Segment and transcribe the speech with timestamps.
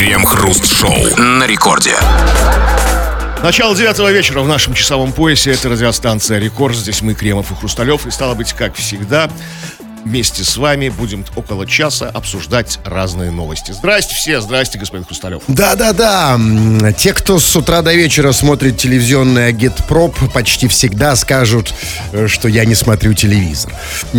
[0.00, 1.94] Крем-хруст-шоу на рекорде.
[3.42, 5.50] Начало девятого вечера в нашем часовом поясе.
[5.52, 6.74] Это радиостанция «Рекорд».
[6.74, 8.06] Здесь мы, Кремов и Хрусталев.
[8.06, 9.30] И стало быть, как всегда,
[10.04, 13.72] вместе с вами будем около часа обсуждать разные новости.
[13.72, 15.42] Здрасте все, здрасте, господин Хрусталев.
[15.48, 16.38] Да-да-да,
[16.92, 21.74] те, кто с утра до вечера смотрит телевизионный агитпроп, почти всегда скажут,
[22.12, 23.72] э, что я не смотрю телевизор.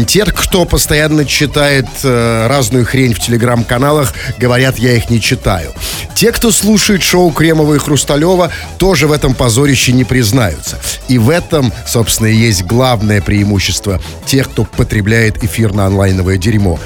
[0.08, 5.72] Те, кто постоянно читает э, разную хрень в телеграм-каналах, говорят, я их не читаю.
[6.16, 10.80] Те, кто слушает шоу Кремова и Хрусталева, тоже в этом позорище не признаются.
[11.08, 16.80] И в этом, собственно, и есть главное преимущество тех, кто потребляет эфирно-онлайновое дерьмо.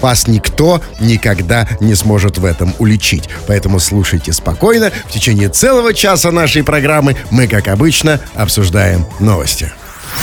[0.00, 3.28] Вас никто никогда не сможет в этом уличить.
[3.46, 4.90] Поэтому слушайте спокойно.
[5.06, 9.72] В течение целого часа нашей программы мы, как обычно, обсуждаем новости.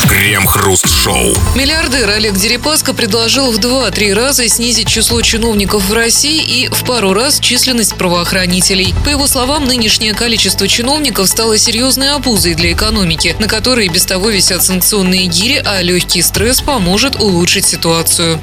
[0.08, 1.34] Крем-хруст-шоу.
[1.56, 7.14] Миллиардер Олег Дерипаска предложил в 2-3 раза снизить число чиновников в России и в пару
[7.14, 8.94] раз численность правоохранителей.
[9.06, 14.30] По его словам, нынешнее количество чиновников стало серьезной обузой для экономики, на которой без того
[14.30, 18.42] висят санкционные гири, а легкий стресс поможет улучшить ситуацию.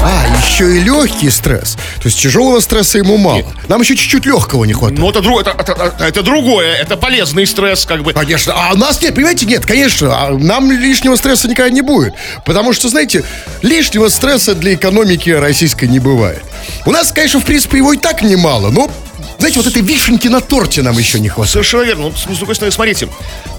[0.00, 1.74] А, еще и легкий стресс.
[2.00, 3.42] То есть тяжелого стресса ему мало.
[3.68, 4.98] Нам еще чуть-чуть легкого не хватает.
[5.00, 8.12] Ну, это, дру- это, это- это другое, это полезный стресс, как бы.
[8.12, 8.52] Конечно.
[8.56, 10.08] А у нас нет, понимаете, нет, конечно.
[10.16, 12.14] а Нам лишнего стресса никогда не будет.
[12.44, 13.24] Потому что, знаете,
[13.62, 16.42] лишнего стресса для экономики российской не бывает.
[16.86, 18.90] У нас, конечно, в принципе, его и так немало, но,
[19.38, 21.52] знаете, вот этой вишенки на торте нам еще не хватает.
[21.52, 22.08] Совершенно верно.
[22.08, 23.08] Ну, с с другой стороны, смотрите,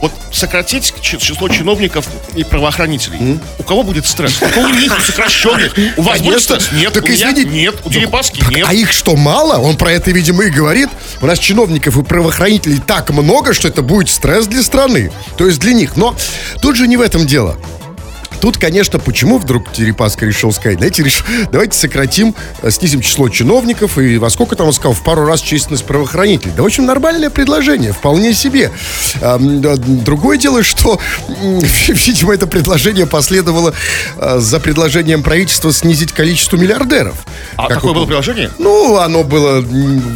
[0.01, 3.39] вот сократить чи- число чиновников и правоохранителей.
[3.57, 4.41] У кого будет стресс?
[4.41, 5.73] У кого у них сокращенных?
[5.97, 6.71] У вас будет стресс?
[6.73, 7.49] Нет, Так у меня извините.
[7.49, 8.65] нет, у Дерипаски Так, нет.
[8.67, 9.57] А их что, мало?
[9.57, 10.89] Он про это, видимо, и говорит.
[11.21, 15.11] У нас чиновников и правоохранителей так много, что это будет стресс для страны.
[15.37, 15.95] То есть для них.
[15.95, 16.13] Но
[16.61, 17.57] тут же не в этом дело.
[18.41, 23.97] Тут, конечно, почему вдруг Дерипаска решил сказать, знаете, решил, давайте сократим, э, снизим число чиновников
[23.97, 26.53] и во сколько там он сказал, в пару раз численность правоохранителей.
[26.55, 28.71] Да, в общем, нормальное предложение, вполне себе.
[29.21, 30.99] Да, Другое дело, что,
[31.87, 33.73] видимо, это предложение последовало
[34.17, 37.15] э, за предложением правительства снизить количество миллиардеров.
[37.57, 38.07] А Как какое вы было помните?
[38.23, 38.51] приложение?
[38.57, 39.65] Ну, оно было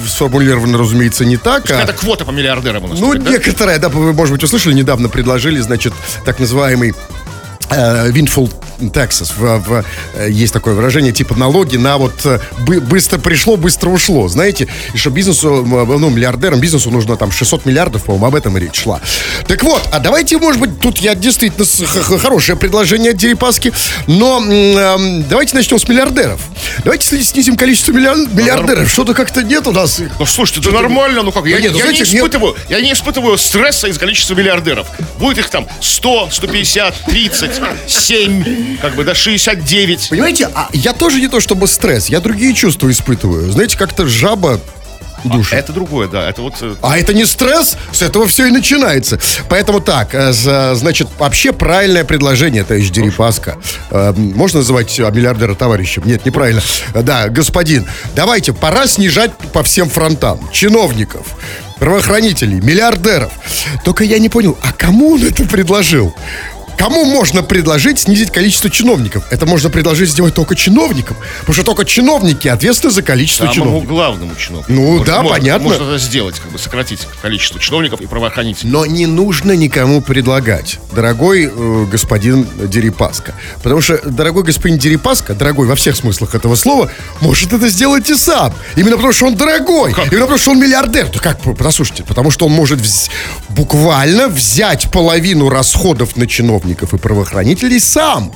[0.08, 1.70] сформулировано, разумеется, не так.
[1.72, 3.00] а- Это квота по миллиардерам у нас.
[3.00, 3.32] ну, теперь, да?
[3.32, 5.94] некоторая, да, вы, может быть, услышали, недавно предложили, значит,
[6.26, 6.94] так называемый
[7.76, 8.50] э, windfall
[8.92, 9.32] taxes.
[9.38, 9.86] В- в-
[10.16, 14.28] э, есть такое выражение, типа налоги на вот э, бы- быстро пришло, быстро ушло.
[14.28, 18.62] Знаете, и что бизнесу, ну, миллиардерам, бизнесу нужно там 600 миллиардов, по-моему, об этом и
[18.62, 19.00] речь шла.
[19.48, 21.66] Так вот, а давайте, может быть, тут я действительно
[22.20, 23.72] хорошее предложение от Дерипаски,
[24.08, 26.40] но эм, давайте начнем с миллиардеров.
[26.84, 28.90] Давайте снизим количество миллиар- миллиардеров.
[28.90, 30.02] Что-то как-то нет у нас.
[30.20, 32.94] Ну, слушайте, это нормально, ну как, я, нет, ну, я знаете, не испытываю, я не
[32.94, 34.88] испытываю стресса из количества миллиардеров.
[35.20, 37.52] Будет их там 100, 150, 30,
[37.88, 40.10] 7, как бы, да, 69.
[40.10, 43.52] Понимаете, а я тоже не то чтобы стресс, я другие чувства испытываю.
[43.52, 44.60] Знаете, как-то жаба
[45.24, 45.54] душит.
[45.54, 46.56] Это другое, да, это вот...
[46.62, 49.18] э, А это не стресс, с этого все и начинается.
[49.48, 53.58] Поэтому так, э, значит, вообще правильное предложение, товарищ Дерипаска.
[53.90, 56.04] Э, Можно называть миллиардера товарищем?
[56.06, 56.62] Нет, неправильно.
[56.94, 57.86] Да, господин,
[58.16, 60.50] давайте, пора снижать по всем фронтам.
[60.52, 61.26] Чиновников,
[61.80, 63.32] правоохранителей, миллиардеров.
[63.86, 66.14] Только я не понял, а кому он это предложил?
[66.78, 69.24] Кому можно предложить снизить количество чиновников?
[69.30, 71.16] Это можно предложить сделать только чиновникам.
[71.42, 73.90] Потому что только чиновники ответственны за количество Самому чиновников.
[73.90, 74.72] главному чиновнику.
[74.74, 75.68] Ну, Может, да, можно- понятно.
[75.70, 78.70] Можно это сделать, как бы сократить количество чиновников и правоохранителей.
[78.72, 83.34] Но не нужно никому предлагать, дорогой э, господин Дерипаска.
[83.62, 86.92] Потому что дорогой господин Дерипаска, дорогой во всех смыслах этого слова,
[87.22, 88.54] может это сделать и сам.
[88.76, 89.94] Именно потому, что он дорогой.
[89.94, 90.08] Как?
[90.08, 91.08] Именно потому, что он миллиардер.
[91.08, 93.10] То как, послушайте, потому что он может вз-
[93.50, 98.32] буквально взять половину расходов на чиновников и правоохранителей сам.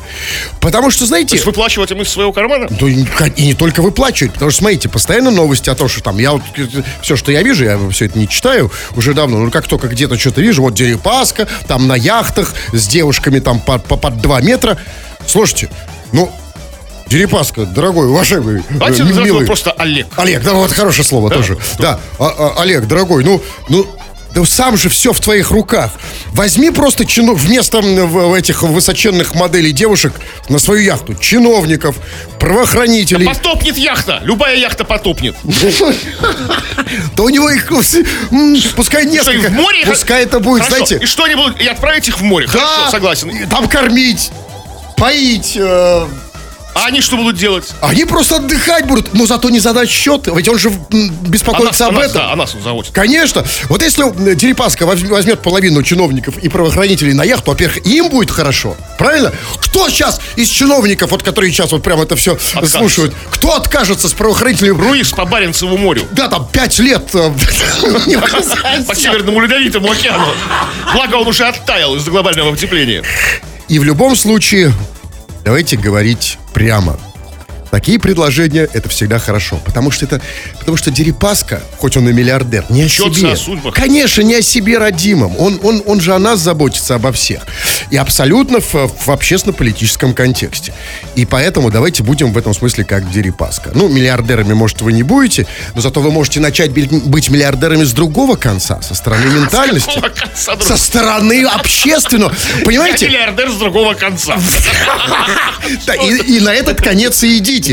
[0.59, 1.35] Потому что, То знаете...
[1.35, 2.67] есть выплачивать им из своего кармана?
[2.69, 3.05] Да и
[3.35, 6.41] и не только выплачивают, потому что, смотрите, постоянно новости о том, что там, я вот,
[7.01, 10.17] все, что я вижу, я все это не читаю уже давно, но как только где-то
[10.17, 14.77] что-то вижу, вот Дерипаска, там на яхтах с девушками там по, по- под 2 метра.
[15.27, 15.69] Слушайте,
[16.11, 16.31] ну,
[17.07, 19.45] Дерипаска, дорогой, уважаемый, Давайте э, милый.
[19.45, 20.07] просто Олег.
[20.17, 21.57] Олег, да, вот хорошее слово тоже.
[21.79, 22.25] Да, А-
[22.57, 23.87] а- Олег, дорогой, ну, ну,
[24.33, 25.91] да сам же все в твоих руках.
[26.33, 27.79] Возьми просто чину, вместо
[28.35, 30.13] этих высоченных моделей девушек
[30.49, 31.95] на свою яхту чиновников,
[32.39, 33.25] правоохранителей.
[33.25, 34.21] Потопнет яхта.
[34.23, 35.35] Любая яхта потопнет.
[37.15, 37.67] Да у него их,
[38.75, 39.49] пускай несколько.
[39.49, 39.85] в море?
[39.85, 41.59] Пускай это будет, знаете, И что они будут?
[41.59, 42.47] И отправить их в море.
[42.47, 43.49] да, Хорошо, согласен.
[43.49, 44.31] Там кормить,
[44.95, 46.07] поить, э,
[46.77, 47.65] А они что будут делать?
[47.81, 50.27] Они просто отдыхать будут, но зато не задать счет.
[50.27, 50.71] Ведь он же
[51.21, 52.21] беспокоится а об нас, этом.
[52.21, 52.91] Да, а нас он заводит.
[52.91, 53.43] Конечно.
[53.67, 58.75] Вот если Дерипаска возь- возьмет половину чиновников и правоохранителей на яхту, во-первых, им будет хорошо.
[58.99, 59.33] Правильно?
[59.59, 62.77] Кто сейчас из чиновников, вот которые сейчас вот прям это все Откажется.
[62.77, 64.79] слушают, кто откажется с правоохранителями?
[64.79, 66.03] Руис по Баренцеву морю.
[66.11, 67.09] Да, там пять лет.
[67.15, 67.31] э,
[68.87, 68.95] По.
[68.95, 70.27] Северному Ледовитому океану.
[70.93, 73.03] Благо он уже оттаял из-за глобального потепления.
[73.67, 74.71] И в любом случае,
[75.47, 76.97] давайте говорить прямо.
[77.77, 80.19] Такие предложения это всегда хорошо, потому что это,
[80.57, 83.31] потому что Дерипаска, хоть он и миллиардер, не о Чется себе.
[83.33, 83.75] о судьбах.
[83.75, 85.35] Конечно, не о себе родимом.
[85.37, 87.43] Он, он, он же о нас заботится обо всех.
[87.91, 90.73] И абсолютно в, в общественно-политическом контексте.
[91.15, 93.69] И поэтому давайте будем в этом смысле как Дерипаска.
[93.75, 95.45] Ну, миллиардерами, может, вы не будете,
[95.75, 99.99] но зато вы можете начать быть миллиардерами с другого конца, со стороны ментальности.
[99.99, 100.57] конца?
[100.59, 102.33] Со стороны общественного.
[102.57, 103.05] Я Понимаете?
[103.05, 104.35] миллиардер с другого конца.
[106.27, 107.66] И на этот конец и идите.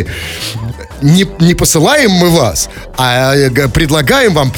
[1.02, 4.52] Не, не посылаем мы вас, а э, предлагаем вам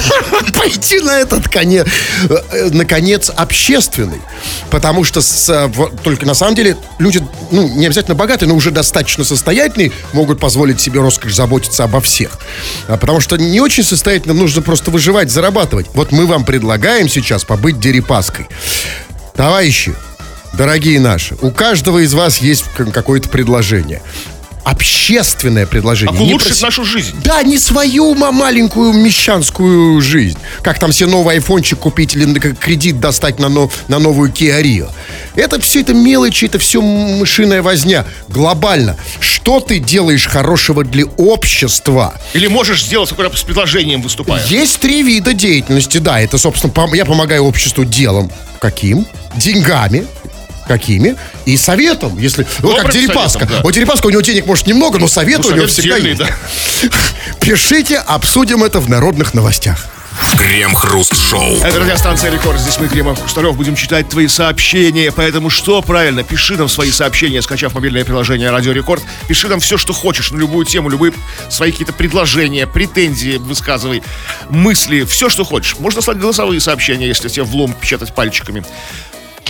[0.54, 1.86] пойти на этот конец,
[2.28, 4.20] э, на конец общественный.
[4.70, 5.70] Потому что с,
[6.02, 10.80] только на самом деле люди, ну, не обязательно богатые, но уже достаточно состоятельные, могут позволить
[10.80, 12.38] себе роскошь заботиться обо всех.
[12.88, 15.86] А потому что не очень состоятельным нужно просто выживать, зарабатывать.
[15.94, 18.48] Вот мы вам предлагаем сейчас побыть дерипаской.
[19.34, 19.94] Товарищи,
[20.54, 24.02] дорогие наши, у каждого из вас есть какое-то предложение.
[24.66, 26.18] Общественное предложение.
[26.18, 27.14] Не Улучшит про- нашу жизнь.
[27.22, 30.36] Да, не свою ма- маленькую мещанскую жизнь.
[30.60, 32.24] Как там себе новый айфончик купить или
[32.54, 34.90] кредит достать на, но- на новую Kia Rio.
[35.36, 38.04] Это все это мелочи, это все мышиная возня.
[38.28, 38.96] Глобально.
[39.20, 42.14] Что ты делаешь хорошего для общества?
[42.34, 44.44] Или можешь сделать с предложением выступая.
[44.48, 46.20] Есть три вида деятельности, да.
[46.20, 48.32] Это, собственно, я помогаю обществу делом.
[48.60, 49.06] Каким?
[49.36, 50.06] Деньгами.
[50.66, 51.16] Какими?
[51.44, 52.44] И советом, если...
[52.60, 53.38] Вот как Добрым Дерипаска.
[53.40, 53.62] советом, да.
[53.62, 56.10] Вот Дерипаска, у него денег, может, немного, но совет Ну, у него совет всегда дельный,
[56.10, 56.22] есть.
[56.22, 56.88] да.
[57.40, 59.86] Пишите, обсудим это в народных новостях.
[60.38, 61.58] Крем-хруст-шоу.
[61.62, 62.58] Это радиостанция Рекорд.
[62.58, 65.12] Здесь мы, Кремов Хрусталев, будем читать твои сообщения.
[65.12, 66.22] Поэтому что правильно?
[66.24, 69.02] Пиши нам свои сообщения, скачав мобильное приложение Радио Рекорд.
[69.28, 71.12] Пиши нам все, что хочешь, на любую тему, любые
[71.50, 74.02] свои какие-то предложения, претензии высказывай,
[74.48, 75.76] мысли, все, что хочешь.
[75.78, 78.64] Можно слать голосовые сообщения, если тебе влом печатать пальчиками.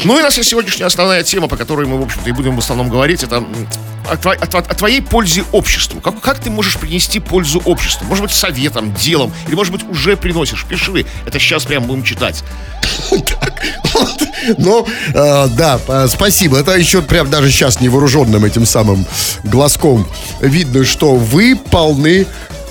[0.05, 2.89] Ну и есть сегодняшняя основная тема, по которой мы, в общем-то, и будем в основном
[2.89, 3.23] говорить.
[3.23, 3.39] Это
[4.09, 6.01] о, тво- о тво- о твоей пользе обществу.
[6.01, 8.07] Как, как ты можешь принести пользу обществу?
[8.07, 10.65] Может быть, советом, делом, или, может быть, уже приносишь.
[10.65, 11.07] Пиши.
[11.27, 12.45] Это сейчас прям будем читать.
[14.59, 16.59] Ну, э, да, спасибо.
[16.59, 19.05] Это еще прям даже сейчас невооруженным этим самым
[19.43, 20.07] глазком
[20.41, 22.27] видно, что вы полны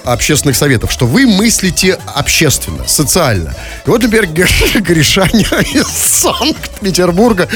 [0.06, 3.54] общественных советов, что вы мыслите общественно, социально.
[3.86, 4.28] И вот, например,
[4.82, 7.48] Гришаня из Санкт-Петербурга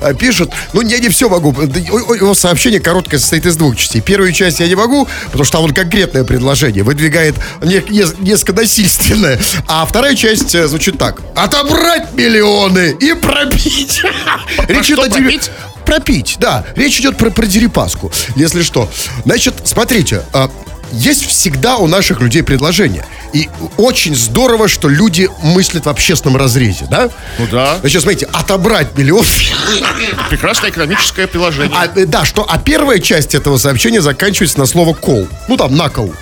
[0.00, 1.50] э, пишет, ну, я не все могу.
[1.60, 4.00] Его сообщение короткое состоит из двух частей.
[4.00, 8.52] Первую часть я не могу, потому что там вот конкретное предложение выдвигает не- не- несколько
[8.52, 9.38] насильственное.
[9.66, 11.20] А вторая часть э, звучит так.
[11.34, 14.02] Отобрать миллионы и пробить.
[14.68, 15.50] Речь идет о?
[15.84, 16.66] Пропить, да.
[16.76, 18.90] Речь идет про, про Дерипаску, если что.
[19.24, 20.50] Значит, смотрите, а,
[20.92, 23.04] есть всегда у наших людей предложения.
[23.32, 27.10] И очень здорово, что люди мыслят в общественном разрезе, да?
[27.38, 27.78] Ну да.
[27.80, 29.24] Значит, смотрите, отобрать миллион.
[30.30, 31.76] Прекрасное экономическое приложение.
[31.78, 35.28] А, э, да, что, а первая часть этого сообщения заканчивается на слово кол.
[35.48, 36.14] Ну, там, на кол.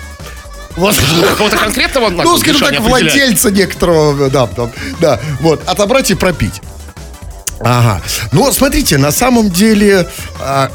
[0.75, 0.95] Вот.
[1.29, 6.61] Какого-то конкретного Ну, скажем так, владельца некоторого, да, там, да, вот, отобрать и пропить.
[7.59, 8.01] Ага.
[8.31, 10.07] Ну, смотрите, на самом деле,
[10.39, 10.71] а,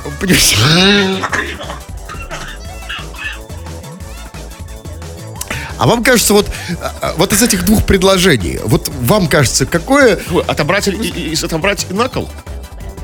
[5.82, 6.49] А вам кажется, вот,
[7.00, 10.17] а, вот из этих двух предложений, вот вам кажется, какое...
[10.46, 12.31] Отобрать и, и- и отобрать и накол?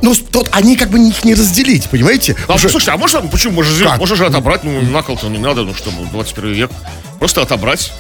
[0.01, 2.37] Ну, тот, они как бы их не разделить, понимаете?
[2.47, 3.55] А, Уже- слушайте, а можно, почему?
[3.55, 6.71] Можно же, можно же отобрать, ну, накол-то не надо, ну что, 21 век.
[7.19, 7.93] Просто отобрать,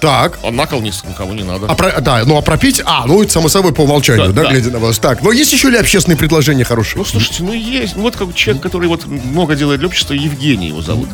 [0.00, 0.38] Так.
[0.44, 1.66] а накол ни- никому не надо.
[1.66, 4.42] А про- да, ну а пропить, а, ну это само собой по умолчанию, Да, да,
[4.44, 4.50] да.
[4.52, 5.00] глядя на вас.
[5.00, 6.98] Так, но есть еще ли общественные предложения хорошие?
[6.98, 7.96] Ну, слушайте, ну есть.
[7.96, 11.08] Ну, вот как человек, который вот много делает для общества, Евгений его зовут.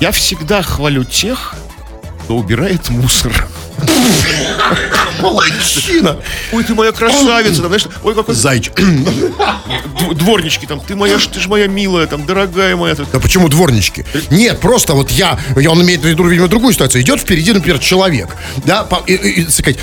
[0.00, 1.54] Я всегда хвалю тех,
[2.26, 3.46] кто убирает мусор.
[5.20, 6.16] Молодчина.
[6.52, 8.78] Ой, ты моя красавица, там, знаешь, ой, какой Зайчик.
[8.78, 12.94] дв- дворнички, там, ты моя, ты ж моя милая, там, дорогая моя.
[12.94, 14.04] Да почему дворнички?
[14.30, 17.02] Нет, просто вот я, я он имеет в виду, видимо, другую ситуацию.
[17.02, 19.78] Идет впереди, например, человек, да, по- и, и- сказать,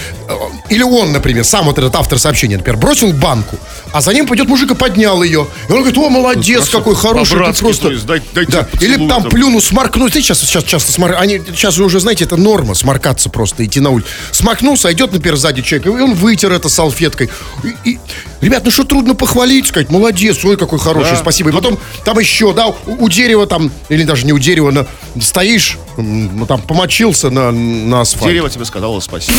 [0.70, 3.58] или он, например, сам вот этот автор сообщения, например, бросил банку,
[3.94, 5.48] а за ним пойдет мужик и поднял ее.
[5.68, 7.84] И он говорит, о, молодец, Ну, какой хороший, ты просто...
[7.88, 8.64] то есть, дай- дайте да.
[8.64, 9.32] поцелуй Или там там.
[9.32, 10.10] плюну, сморкну.
[10.10, 11.16] Ты сейчас, сейчас часто смор...
[11.18, 14.08] Они сейчас уже, знаете, это норма, сморкаться просто, идти на улицу.
[14.32, 17.30] Сморкнулся, а идет, например, сзади человек, и он вытер это салфеткой.
[17.64, 18.00] И, и-
[18.42, 21.16] Ребят, ну что трудно похвалить, сказать, молодец, ой, какой хороший, Да.
[21.18, 21.50] спасибо.
[21.52, 22.76] И потом там еще, да, у,
[23.06, 24.86] у дерева там, или даже не у дерева, на,
[25.22, 28.26] стоишь, ну, там помочился на, на асфальт.
[28.32, 29.38] Дерево тебе сказало спасибо.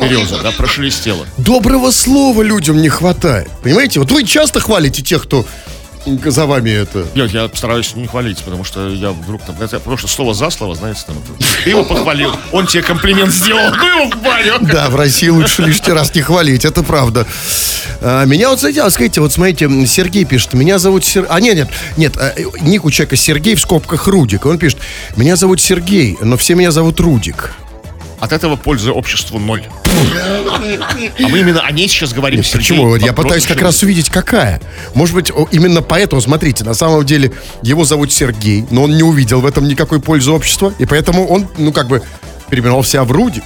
[0.00, 1.26] Береза, да, прошелестело.
[1.36, 3.50] Доброго слова людям не хватает.
[3.62, 4.00] Понимаете?
[4.00, 5.44] Вот вы часто хвалите тех, кто
[6.04, 7.06] за вами это...
[7.14, 10.50] Нет, я стараюсь не хвалить, потому что я вдруг там, это, потому что слово за
[10.50, 11.16] слово, знаете, там,
[11.64, 14.58] ты его похвалил, он тебе комплимент сделал, ну его в баню.
[14.60, 17.26] Да, в России лучше лишний раз не хвалить, это правда.
[18.00, 21.28] А, меня вот, знаете, а, скажите, вот смотрите, Сергей пишет, меня зовут Сергей...
[21.30, 24.46] А, нет, нет, нет, а, э, ник у человека Сергей в скобках Рудик.
[24.46, 24.78] Он пишет,
[25.16, 27.54] меня зовут Сергей, но все меня зовут Рудик.
[28.24, 29.64] От этого пользы обществу ноль.
[29.84, 32.58] А мы именно о ней сейчас говорим, Сергей.
[32.58, 32.96] Почему?
[32.96, 34.62] Я пытаюсь как раз увидеть, какая.
[34.94, 39.42] Может быть, именно поэтому, смотрите, на самом деле его зовут Сергей, но он не увидел
[39.42, 42.00] в этом никакой пользы общества, и поэтому он, ну, как бы,
[42.48, 43.44] переименовал себя в Рудик.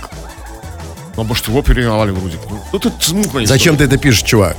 [1.16, 2.36] Ну, может, его переименовали вроде.
[2.48, 4.56] Ну, ну, тут смутная Зачем ты это пишешь, чувак?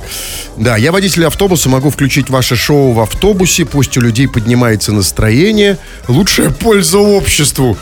[0.58, 5.78] Да, я водитель автобуса, могу включить ваше шоу в автобусе, пусть у людей поднимается настроение.
[6.08, 7.78] Лучшая польза обществу.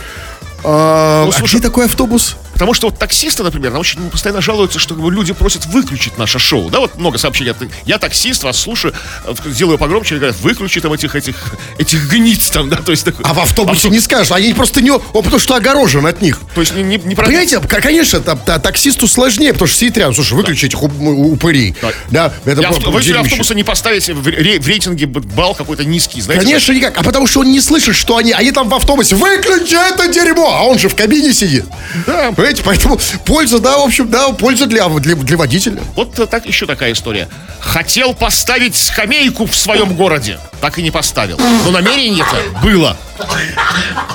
[0.65, 2.37] А, Ну, а слушай, где такой автобус?
[2.59, 6.39] Потому что вот таксисты, например, нам очень постоянно жалуются, что как люди просят выключить наше
[6.41, 6.71] шоу.
[6.71, 7.53] Да, вот много сообщений.
[7.53, 8.93] от- Я таксист, вас слушаю,
[9.27, 11.37] э, делаю погромче, и говорят, выключи там этих, этих,
[11.79, 13.07] этих гниц там, да, то есть...
[13.23, 14.91] А в автобусе не скажешь, они просто не...
[14.91, 16.41] О, потому что огорожен от них.
[16.55, 20.15] То есть не, не, не Понимаете, конечно, та- та- таксисту сложнее, потому что сидит рядом.
[20.15, 21.75] Слушай, выключи этих уп- у- упырей.
[21.81, 21.95] Так.
[22.11, 23.21] Да, это Я было авто- дерьмище.
[23.21, 26.45] автобуса не поставить в, ре- в рейтинге б- балл какой-то низкий, знаете?
[26.45, 26.97] Конечно, никак.
[26.99, 29.15] А потому что он не слышит, что они, они там в автобусе.
[29.15, 30.49] Выключи это дерьмо!
[30.55, 31.65] А он же в кабине сидит.
[32.07, 32.33] Да.
[32.49, 35.83] Понимаете, поэтому польза, да, в общем, да, польза для, для, для водителя.
[35.95, 37.29] Вот так еще такая история.
[37.61, 41.39] Хотел поставить скамейку в своем городе, так и не поставил.
[41.67, 42.97] Но намерение-то было.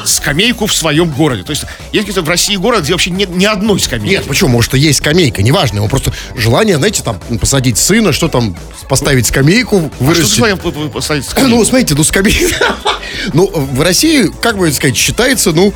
[0.03, 1.43] Скамейку в своем городе.
[1.43, 4.15] То есть есть где-то в России город, где вообще нет ни одной скамейки.
[4.15, 4.49] Нет, почему?
[4.49, 5.77] Может, и есть скамейка, неважно.
[5.77, 8.57] Его просто желание, знаете, там, посадить сына, что там,
[8.89, 10.35] поставить скамейку, А что ты вырастить.
[10.37, 11.55] своим п- п- поставить скамейку?
[11.57, 12.55] Ну, смотрите, ну, скамейка...
[13.33, 15.71] Ну, в России, как бы сказать, считается, ну,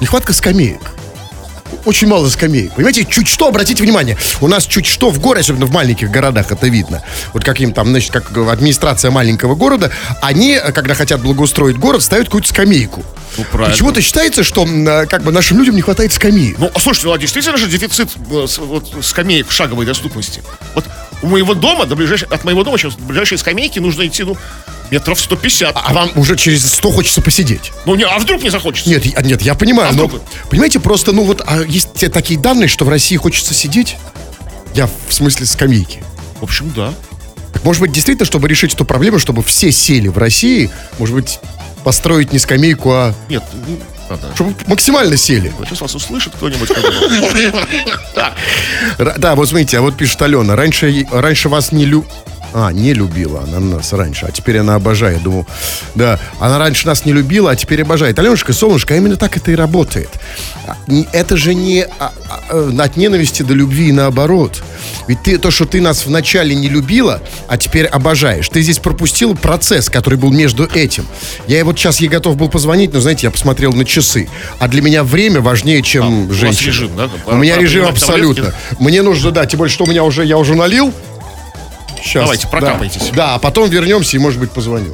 [0.00, 0.80] нехватка скамеек.
[1.84, 2.74] Очень мало скамеек.
[2.74, 6.50] Понимаете, чуть что, обратите внимание, у нас чуть что в городе, особенно в маленьких городах,
[6.50, 7.02] это видно.
[7.32, 9.90] Вот каким там, значит, как администрация маленького города,
[10.20, 13.04] они, когда хотят благоустроить город, ставят какую-то скамейку.
[13.36, 13.72] Ну, правильно.
[13.72, 16.58] Почему-то считается, что а, как бы нашим людям не хватает скамеек.
[16.58, 20.42] Ну, а слушайте, ну, а действительно же дефицит э, вот, скамеек в шаговой доступности.
[20.74, 20.84] Вот
[21.22, 24.36] у моего дома, до ближайшей, от моего дома сейчас до ближайшей скамейки нужно идти, ну,
[24.94, 25.76] метров 150.
[25.76, 27.72] А вам уже через 100 хочется посидеть.
[27.84, 28.88] Ну, не, а вдруг не захочется?
[28.90, 30.22] Нет, я- нет, я понимаю, А но вдруг?
[30.48, 33.96] понимаете, просто, ну вот, а есть те такие данные, что в России хочется сидеть.
[34.74, 36.02] Я в смысле скамейки.
[36.40, 36.94] В общем, да.
[37.52, 41.38] Так, может быть, действительно, чтобы решить эту проблему, чтобы все сели в России, может быть,
[41.84, 44.32] построить не скамейку, а Нет, не надо.
[44.34, 45.52] чтобы максимально сели.
[45.64, 46.70] Сейчас вас услышит кто-нибудь.
[49.18, 52.04] да, вот смотрите, а вот пишет Алена, раньше, раньше вас не лю...
[52.56, 55.20] А, не любила она нас раньше, а теперь она обожает.
[55.24, 55.44] Думаю,
[55.96, 58.16] да, она раньше нас не любила, а теперь обожает.
[58.20, 60.08] Аленушка, солнышко, а именно так это и работает.
[60.68, 60.76] А,
[61.12, 64.62] Это же не а, а, э, от ненависти до любви и наоборот.
[65.08, 69.34] Ведь ты, то, что ты нас вначале не любила, а теперь обожаешь, ты здесь пропустил
[69.34, 71.06] процесс, который был между этим.
[71.48, 74.28] Я вот сейчас ей готов был позвонить, но, знаете, я посмотрел на часы.
[74.60, 76.68] А для меня время важнее, чем А, у вас женщина.
[76.68, 77.10] режим, да?
[77.26, 78.44] У меня режим абсолютно.
[78.52, 78.76] таблетки.
[78.78, 80.92] Мне нужно, да, тем более, что у меня уже, я уже налил.
[82.04, 82.24] Сейчас.
[82.24, 83.08] Давайте, прокапайтесь.
[83.10, 84.92] Да, да, а потом вернемся и, может быть, позвоню.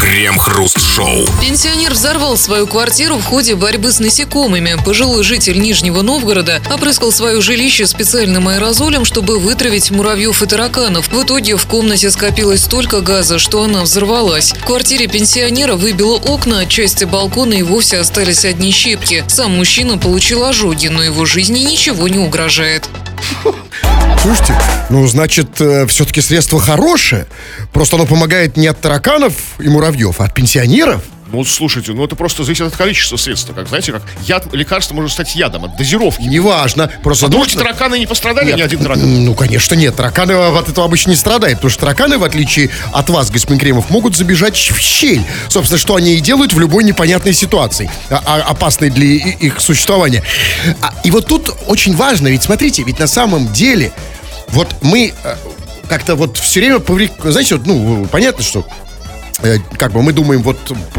[0.00, 1.26] Крем-хруст-шоу.
[1.40, 4.76] Пенсионер взорвал свою квартиру в ходе борьбы с насекомыми.
[4.84, 11.08] Пожилой житель Нижнего Новгорода опрыскал свое жилище специальным аэрозолем, чтобы вытравить муравьев и тараканов.
[11.08, 14.52] В итоге в комнате скопилось столько газа, что она взорвалась.
[14.52, 19.24] В квартире пенсионера выбило окна, от части балкона и вовсе остались одни щепки.
[19.28, 22.88] Сам мужчина получил ожоги, но его жизни ничего не угрожает.
[24.22, 24.54] Слушайте,
[24.88, 27.26] ну, значит, все-таки средство хорошее.
[27.72, 31.02] Просто оно помогает не от тараканов и муравьев, а от пенсионеров.
[31.32, 33.50] Ну, слушайте, ну это просто зависит от количества средств.
[33.54, 36.20] Как, знаете, как яд, лекарство может стать ядом, от дозировки.
[36.22, 36.90] Неважно.
[37.02, 38.46] Просто Думаете, нужно- тараканы не пострадали?
[38.48, 38.56] Нет.
[38.58, 39.24] Ни один таракан.
[39.24, 39.96] Ну, конечно, нет.
[39.96, 43.88] Тараканы от этого обычно не страдают, потому что тараканы, в отличие от вас, господин Кремов,
[43.88, 45.22] могут забежать в щель.
[45.48, 50.22] Собственно, что они и делают в любой непонятной ситуации, а- а- опасной для их существования.
[50.82, 53.90] А- и вот тут очень важно, ведь смотрите, ведь на самом деле,
[54.48, 55.36] вот мы э,
[55.88, 56.80] как-то вот все время,
[57.24, 58.66] знаете, вот, ну, понятно, что
[59.78, 60.58] как бы мы думаем, вот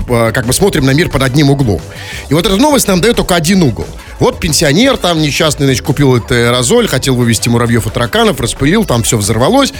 [0.09, 1.81] э, как бы смотрим на мир под одним углом.
[2.29, 3.87] И вот эта новость нам дает только один угол.
[4.19, 9.03] Вот пенсионер там несчастный, значит, купил этот аэрозоль, хотел вывести муравьев и тараканов, распылил, там
[9.03, 9.73] все взорвалось.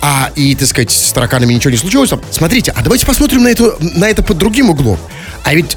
[0.00, 2.10] А, и, так сказать, с тараканами ничего не случилось.
[2.30, 4.98] Смотрите, а давайте посмотрим на, это на это под другим углом.
[5.42, 5.76] А ведь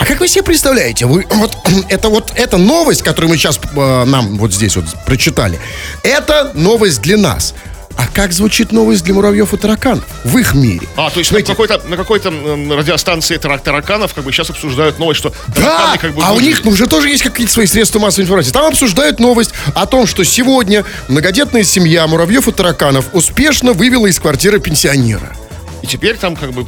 [0.00, 1.56] а как вы себе представляете, вы вот
[1.88, 5.58] это вот эта новость, которую мы сейчас э, нам вот здесь вот прочитали,
[6.02, 7.54] это новость для нас.
[7.96, 10.86] А как звучит новость для муравьев и тараканов в их мире?
[10.96, 14.98] А, то есть Знаете, на какой-то, на какой-то радиостанции тарак тараканов как бы сейчас обсуждают
[14.98, 16.22] новость, что да, как бы...
[16.24, 18.52] а у них ну, уже тоже есть какие-то свои средства массовой информации.
[18.52, 24.18] Там обсуждают новость о том, что сегодня многодетная семья муравьев и тараканов успешно вывела из
[24.18, 25.36] квартиры пенсионера.
[25.82, 26.66] И теперь там как бы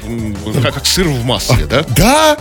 [0.62, 1.85] как, как сыр в масле, да?
[1.97, 2.38] Да.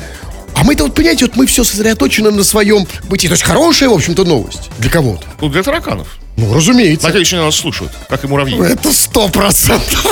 [0.62, 3.28] А мы-то вот, понимаете, вот мы все сосредоточены на своем бытии.
[3.28, 5.26] То есть хорошая, в общем-то, новость для кого-то.
[5.42, 6.20] Ну, для тараканов.
[6.38, 7.08] Ну, разумеется.
[7.08, 8.56] Надеюсь, что нас слушают, как и муравьи.
[8.62, 10.06] Это сто процентов.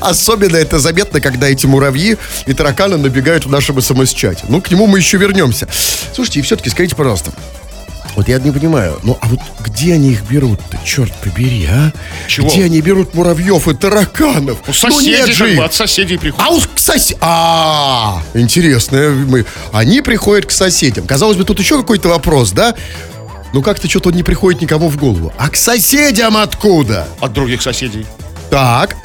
[0.00, 4.46] Особенно это заметно, когда эти муравьи и тараканы набегают в нашем смс-чате.
[4.48, 5.68] Ну, к нему мы еще вернемся.
[6.12, 7.32] Слушайте, и все-таки скажите, пожалуйста,
[8.20, 11.90] вот я не понимаю, ну а вот где они их берут-то, черт побери, а?
[12.28, 12.48] Чего?
[12.48, 14.58] Где они берут муравьев и тараканов?
[14.68, 16.46] У соседей, ну, нет же от соседей приходят.
[16.46, 17.16] А у сосед...
[17.22, 19.10] А, интересно.
[19.26, 19.46] Мы...
[19.72, 21.06] Они приходят к соседям.
[21.06, 22.74] Казалось бы, тут еще какой-то вопрос, да?
[23.54, 25.32] Ну как-то что-то не приходит никому в голову.
[25.38, 27.08] А к соседям откуда?
[27.20, 28.04] От других соседей.
[28.50, 28.96] Так.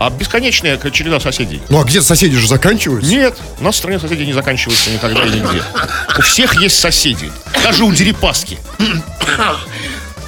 [0.00, 1.60] А бесконечная череда соседей.
[1.68, 3.10] Ну а где соседи же заканчиваются?
[3.10, 5.62] Нет, у нас в стране соседи не заканчиваются никогда и нигде.
[6.18, 7.30] У всех есть соседи.
[7.62, 8.58] Даже у Дерипаски.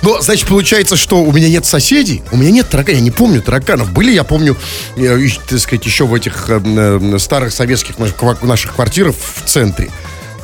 [0.03, 3.41] Ну, значит, получается, что у меня нет соседей, у меня нет тараканов, я не помню
[3.41, 3.93] тараканов.
[3.93, 4.57] Были, я помню,
[4.97, 7.95] э, так сказать, еще в этих э, э старых советских
[8.43, 9.91] наших квартирах в центре.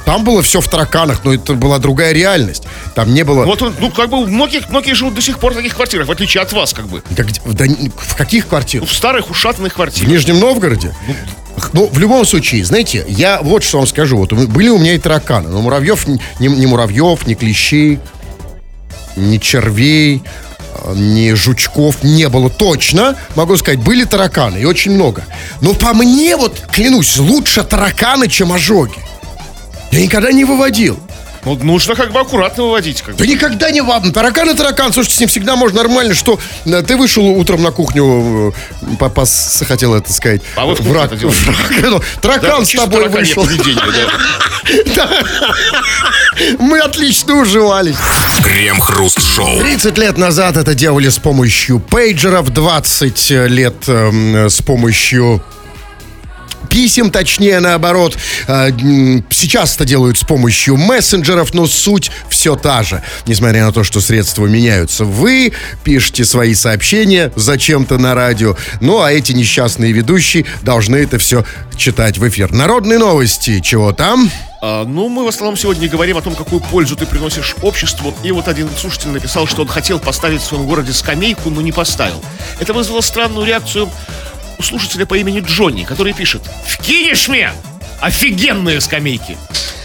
[0.09, 2.63] Там было все в тараканах, но это была другая реальность.
[2.95, 3.45] Там не было...
[3.45, 6.43] Вот, ну, как бы, многие, многие живут до сих пор в таких квартирах, в отличие
[6.43, 7.03] от вас, как бы.
[7.11, 8.89] Да, да, в каких квартирах?
[8.89, 10.09] Ну, в старых ушатанных квартирах.
[10.09, 10.95] В Нижнем Новгороде?
[11.07, 11.15] Ну,
[11.75, 14.17] ну, в любом случае, знаете, я вот что вам скажу.
[14.17, 17.99] Вот были у меня и тараканы, но муравьев, ни, ни муравьев, ни клещей,
[19.15, 20.23] ни червей,
[20.95, 25.25] ни жучков не было точно, могу сказать, были тараканы, и очень много.
[25.61, 29.07] Но по мне, вот, клянусь, лучше тараканы, чем ожоги.
[29.91, 30.99] Я никогда не выводил.
[31.45, 33.03] Ну, нужно как бы аккуратно выводить.
[33.03, 33.19] Как бы.
[33.19, 34.13] Да никогда не ладно.
[34.13, 34.93] Таракан и таракан.
[34.93, 38.53] Слушайте, с ним всегда можно нормально, что э, ты вышел утром на кухню,
[38.83, 39.25] э, папа
[39.67, 40.43] хотел это сказать.
[40.57, 43.49] А вы в враг, это враг, Таракан да, с тобой вышел.
[46.59, 47.97] Мы отлично уживались.
[48.45, 49.61] Крем-хруст-шоу.
[49.61, 55.43] 30 лет назад это делали с помощью пейджеров, 20 лет э, с помощью
[56.79, 58.17] писем, точнее наоборот.
[58.47, 58.69] А,
[59.31, 63.03] сейчас это делают с помощью мессенджеров, но суть все та же.
[63.27, 65.05] Несмотря на то, что средства меняются.
[65.05, 71.45] Вы пишете свои сообщения зачем-то на радио, ну а эти несчастные ведущие должны это все
[71.77, 72.53] читать в эфир.
[72.53, 74.31] Народные новости, чего там?
[74.61, 78.13] А, ну, мы в основном сегодня говорим о том, какую пользу ты приносишь обществу.
[78.25, 81.71] И вот один слушатель написал, что он хотел поставить в своем городе скамейку, но не
[81.71, 82.23] поставил.
[82.59, 83.89] Это вызвало странную реакцию
[84.59, 87.53] у слушателя по имени Джонни, который пишет «Вкинешь мне
[88.01, 89.37] офигенные скамейки!»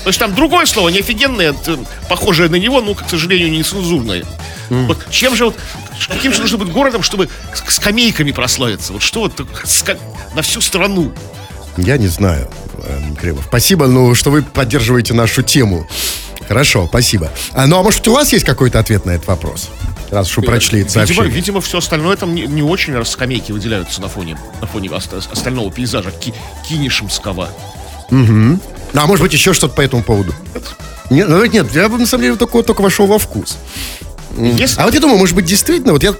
[0.03, 1.55] То есть там другое слово, не офигенное,
[2.09, 4.25] похожее на него, но, к сожалению, не цензурное.
[4.69, 4.87] Mm.
[4.87, 5.55] Вот чем же вот,
[6.09, 7.29] каким же нужно быть городом, чтобы
[7.67, 8.91] скамейками прославиться?
[8.91, 9.97] Вот что вот ска...
[10.35, 11.13] на всю страну?
[11.77, 12.49] Я не знаю,
[12.85, 13.45] эм, Кремов.
[13.47, 15.87] Спасибо, ну, что вы поддерживаете нашу тему.
[16.47, 17.31] Хорошо, спасибо.
[17.53, 19.69] А, ну, а может, у вас есть какой-то ответ на этот вопрос?
[20.13, 21.23] Раз вы прочли сообщение.
[21.23, 24.91] Видимо, видимо, все остальное там не, не очень раз скамейки выделяются на фоне, на фоне
[24.91, 26.33] остального пейзажа ки,
[26.69, 27.49] кинешемского.
[28.11, 28.59] Угу.
[28.93, 30.35] А может быть, еще что-то по этому поводу?
[31.09, 33.57] Нет, ну, нет, я бы на самом деле только, только вошел во вкус.
[34.37, 34.79] Если...
[34.79, 36.13] А вот я думаю, может быть, действительно, вот я...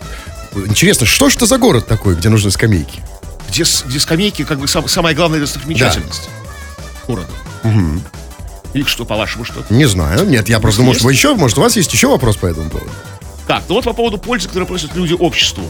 [0.56, 3.02] Интересно, что ж это за город такой, где нужны скамейки?
[3.50, 7.08] Где, где скамейки, как бы, сам, самая главная достопримечательность да.
[7.08, 7.32] города.
[7.64, 8.02] Угу.
[8.74, 9.64] И что, по-вашему, что?
[9.70, 10.28] Не знаю.
[10.28, 12.72] Нет, я просто думал, что вы еще, может, у вас есть еще вопрос по этому
[12.72, 12.92] поводу?
[13.48, 15.64] Так, ну вот по поводу пользы, которую приносят люди обществу.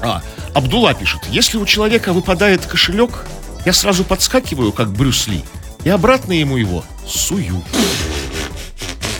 [0.00, 0.22] А,
[0.54, 3.26] Абдулла пишет, если у человека выпадает кошелек,
[3.64, 5.42] я сразу подскакиваю, как Брюс Ли,
[5.84, 7.62] и обратно ему его сую.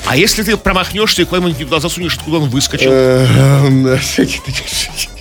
[0.07, 2.90] А если ты промахнешься и куда-нибудь туда засунешь, откуда он выскочил?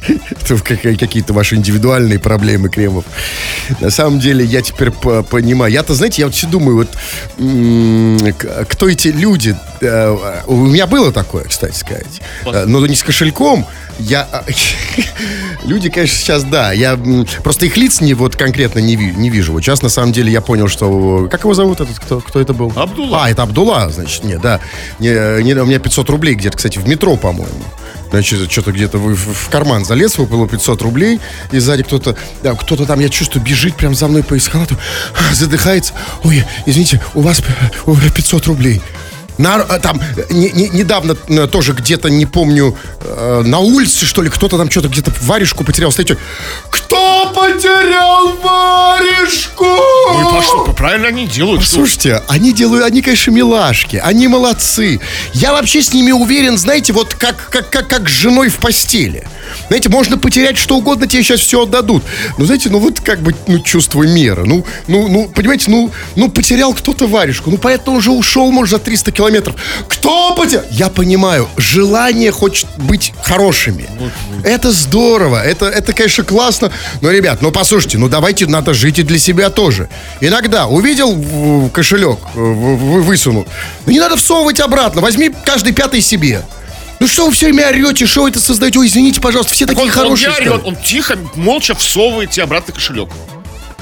[0.32, 0.58] Это
[0.98, 3.06] какие-то ваши индивидуальные проблемы, Кремов.
[3.80, 5.72] На самом деле, я теперь понимаю.
[5.72, 6.90] Я-то, знаете, я вот все думаю, вот
[8.70, 9.56] кто эти люди?
[9.82, 12.22] Э, у меня было такое, кстати сказать.
[12.46, 13.66] Э, но не с кошельком,
[14.00, 14.28] я...
[14.32, 14.44] а,
[15.66, 17.00] Люди, конечно, сейчас, да, я
[17.44, 19.54] просто их лиц не вот конкретно не, не вижу.
[19.54, 21.28] Вот сейчас, на самом деле, я понял, что...
[21.32, 22.74] Как его зовут этот, кто, кто это был?
[22.76, 23.24] Абдулла.
[23.26, 24.60] А, это Абдулла, значит, не, да.
[25.00, 27.64] Не, не, у меня 500 рублей где-то, кстати, в метро, по-моему.
[28.10, 31.20] Значит, что-то где-то в, в- карман залез, выпало 500 рублей,
[31.52, 34.80] и сзади кто-то, да, кто-то там, я чувствую, бежит прям за мной по эскалатору,
[35.34, 35.94] задыхается.
[36.24, 37.48] Ой, извините, у вас п-
[37.86, 38.82] ой, 500 рублей.
[39.38, 44.22] На, а, там не- не- недавно э, тоже где-то, не помню, э, на улице, что
[44.22, 45.92] ли, кто-то там что-то где-то варежку потерял.
[45.92, 46.18] Стоите,
[46.70, 49.66] кто потерял варежку?
[49.66, 50.74] Ну и по что?
[50.78, 51.64] Правильно они делают.
[51.64, 55.00] что- Слушайте, они делают, они, конечно, милашки, они молодцы.
[55.34, 59.28] Я вообще с ними уверен, знаете, вот как, как, как, как с женой в постели.
[59.68, 62.04] Знаете, можно потерять что угодно, тебе сейчас все отдадут.
[62.38, 64.46] Но знаете, ну вот как бы, ну, чувство меры.
[64.46, 67.50] Ну, ну, ну, понимаете, ну, ну, потерял кто-то варежку.
[67.52, 69.24] Ну, поэтому уже ушел, может, за 300 километров.
[69.88, 70.64] Кто потерял?
[70.72, 73.88] Я понимаю, желание хочет быть хорошими.
[74.44, 76.72] Это здорово, это, это, конечно, классно.
[77.02, 79.90] Но, ребят, ну, послушайте, ну, давайте, надо жить и для себя тоже.
[80.22, 83.48] Иногда увидел кошелек, э, высунул.
[83.86, 85.02] Ну, не надо всовывать обратно.
[85.02, 86.44] Возьми каждый пятый себе.
[87.00, 88.80] Ну что вы все время орете, что вы это создаете?
[88.80, 90.30] Ой, извините, пожалуйста, все такие Он, хорошие.
[90.30, 93.10] он, не орет, он тихо, молча всовывает тебе обратно кошелек.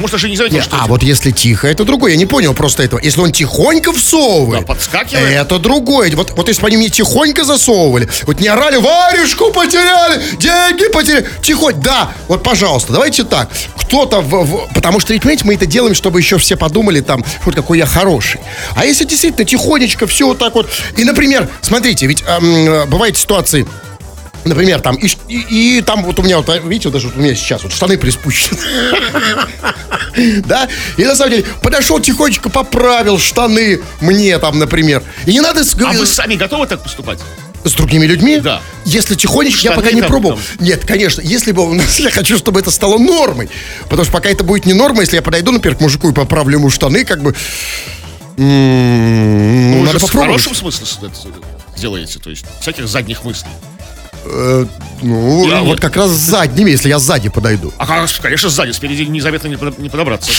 [0.02, 2.12] Может, даже не заметил, Не, что а это- вот если тихо, это другое.
[2.12, 3.00] Я не понял просто этого.
[3.00, 5.30] Если он тихонько всовывает, Да, подскакивает.
[5.30, 6.14] это другое.
[6.16, 11.28] Вот, вот если бы они мне тихонько засовывали, вот не орали, варежку потеряли, деньги потеряли.
[11.42, 13.50] Тихонь, да, вот, пожалуйста, давайте так.
[13.78, 17.24] Кто-то, в- в- потому что, ведь, понимаете, мы это делаем, чтобы еще все подумали там,
[17.46, 18.40] вот какой я хороший.
[18.76, 20.70] А если действительно тихонечко все вот так вот.
[20.98, 23.68] И, например, смотрите, ведь эм, э, бывают ситуации,
[24.43, 27.19] Например, там, и, и- и там вот у меня, вот, видите, вот даже вот у
[27.19, 28.58] меня сейчас вот штаны приспущены.
[30.45, 30.67] Да?
[30.97, 35.04] И на самом деле подошел тихонечко, поправил штаны мне там, например.
[35.25, 37.19] И не надо А вы сами готовы так поступать?
[37.63, 38.39] с другими людьми.
[38.39, 38.60] Да.
[38.86, 40.38] Если тихонечко, я пока не там, пробовал.
[40.38, 40.65] там.
[40.65, 43.49] Нет, конечно, если бы у нас, я хочу, чтобы это стало нормой.
[43.84, 46.58] Потому что пока это будет не норма, если я подойду, например, к мужику и поправлю
[46.58, 47.36] ему штаны, как бы...
[48.38, 50.41] Ну, надо же в попробовать.
[50.43, 50.88] хорошем смысле
[51.77, 53.51] делаете, то есть всяких задних мыслей.
[54.24, 57.74] Ну, Я вот вот- как раз задними, если я сзади подойду.
[57.80, 60.32] А, конечно, сзади, спереди незаметно не, под- не подобраться.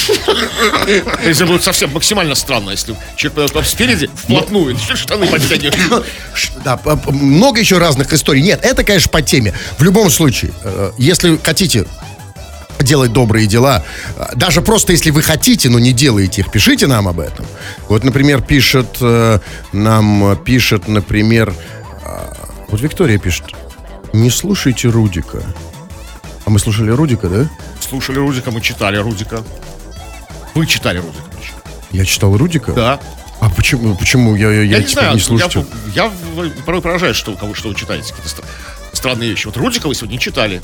[1.25, 6.05] Это будет совсем максимально странно, если человек подойдет спереди, вплотную, штаны подтягивает.
[6.65, 8.43] Да, много еще разных историй.
[8.43, 9.53] Нет, это, конечно, по теме.
[9.79, 11.87] В любом случае, э, если хотите
[12.81, 13.85] делать добрые дела,
[14.17, 17.47] э, даже просто если вы хотите, но не делаете их, пишите нам об этом.
[17.89, 19.39] Вот, например, пишет э,
[19.73, 21.53] нам, э, пишет, например,
[22.05, 22.33] э,
[22.69, 23.45] вот Виктория пишет,
[24.13, 25.43] не слушайте Рудика.
[26.45, 27.49] А мы слушали Рудика, да?
[27.81, 29.43] Слушали Рудика, мы читали Рудика.
[30.55, 31.25] Вы читали Рудика?
[31.39, 31.53] Миша?
[31.91, 32.73] Я читал Рудика.
[32.73, 33.01] Да.
[33.41, 35.67] А почему, почему я, я, Я, не теперь не я, слушаю?
[35.95, 38.45] я в- порой поражаюсь, что, кого, что вы читаете, какие-то стра-
[38.93, 39.47] странные вещи.
[39.47, 40.63] Вот Рудика вы сегодня не читали.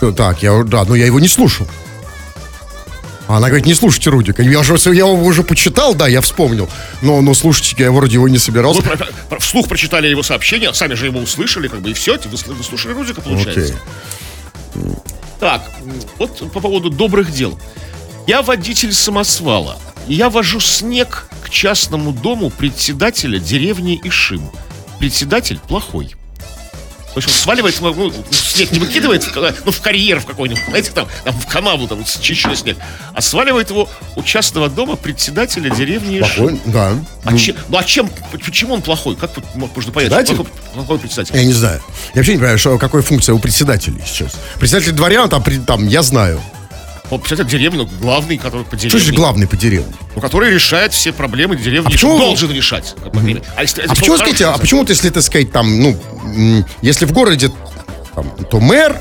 [0.00, 1.66] Ну, Так, я, да, но я его не слушал.
[3.26, 4.42] А она говорит, не слушайте Рудика.
[4.42, 6.68] Я, уже, я его уже почитал, да, я вспомнил.
[7.00, 8.82] Но, но слушать я вроде его не собирался.
[8.82, 12.18] Вы про- про- вслух прочитали его сообщение, сами же его услышали, как бы, и все,
[12.18, 13.74] вы, вы слушали Рудика, получается.
[14.74, 14.94] Окей.
[15.40, 15.62] Так,
[16.18, 17.58] вот по поводу добрых дел.
[18.26, 19.78] Я водитель самосвала.
[20.06, 24.50] Я вожу снег к частному дому председателя деревни Ишим.
[24.98, 26.14] Председатель плохой.
[27.14, 30.62] В общем, сваливает, ну, ну, снег не выкидывает в, ка- ну, в карьер в какой-нибудь,
[30.68, 32.76] знаете, там, там в канаву, там, чищенный снег,
[33.14, 36.18] а сваливает его у частного дома председателя деревни.
[36.18, 36.92] Плохой, да.
[37.24, 39.14] А Ну, чем, ну а чем, почему он плохой?
[39.14, 40.10] Как можно понять?
[40.10, 40.34] Председатель?
[40.34, 41.36] Плохой, плохой председатель.
[41.36, 41.80] Я не знаю.
[42.14, 44.32] Я вообще не понимаю, что, какая функция у председателей сейчас.
[44.58, 46.42] Председатель дворян, там, там я знаю.
[47.10, 49.00] Он председатель деревни, ну, главный, который по Что деревне.
[49.06, 49.92] же главный по деревне?
[50.14, 51.86] Ну, который решает все проблемы деревни.
[51.88, 52.94] А почему- Должен решать.
[53.02, 55.96] как бы, А, если, А почему, скажите, а почему, если, так сказать, там, ну,
[56.80, 57.50] если в городе,
[58.14, 58.96] там, то мэр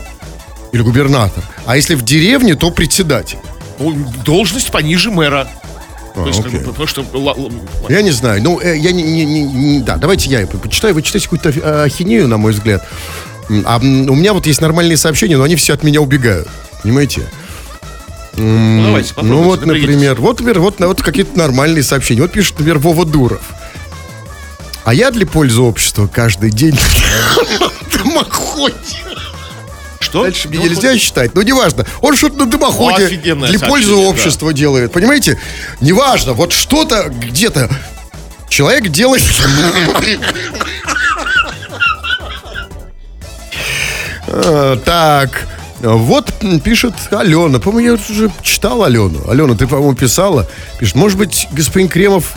[0.73, 3.37] или губернатор, а если в деревне, то председатель?
[3.79, 3.93] Ну,
[4.25, 5.47] должность пониже мэра.
[6.15, 6.59] А, То есть, как окей.
[6.59, 7.85] бы, потому что...
[7.89, 8.43] Я не знаю.
[8.43, 10.93] Ну, э, я не, не- не- не- Да, давайте я по- почитаю.
[10.93, 12.85] Вы читаете какую-то э, ахинею, на мой взгляд.
[13.65, 16.47] А у меня вот есть нормальные сообщения, но они все от меня убегают.
[16.83, 17.23] Понимаете?
[18.36, 22.22] Ну, давайте, ну, вот, например, вот, например, вот, вот какие-то нормальные сообщения.
[22.22, 23.41] Вот пишет, например, Вова Дуров.
[24.86, 26.78] А я для пользы общества каждый день
[27.91, 28.76] дымоходе.
[30.00, 30.24] Что?
[30.24, 31.86] Дальше мне Ну, нельзя считать, но неважно.
[32.02, 34.91] Он что-то на дымоходе О, для пользы общества делает.
[34.91, 35.39] Понимаете?
[35.80, 37.69] Неважно, вот что-то где-то
[38.50, 39.24] человек делает...
[44.36, 45.48] А, Так,
[45.84, 47.60] вот пишет Алена.
[47.60, 49.30] По-моему, я уже читал Алену.
[49.30, 50.48] Алена, ты, по-моему, писала.
[50.80, 52.34] Пишет, может быть, господин Кремов...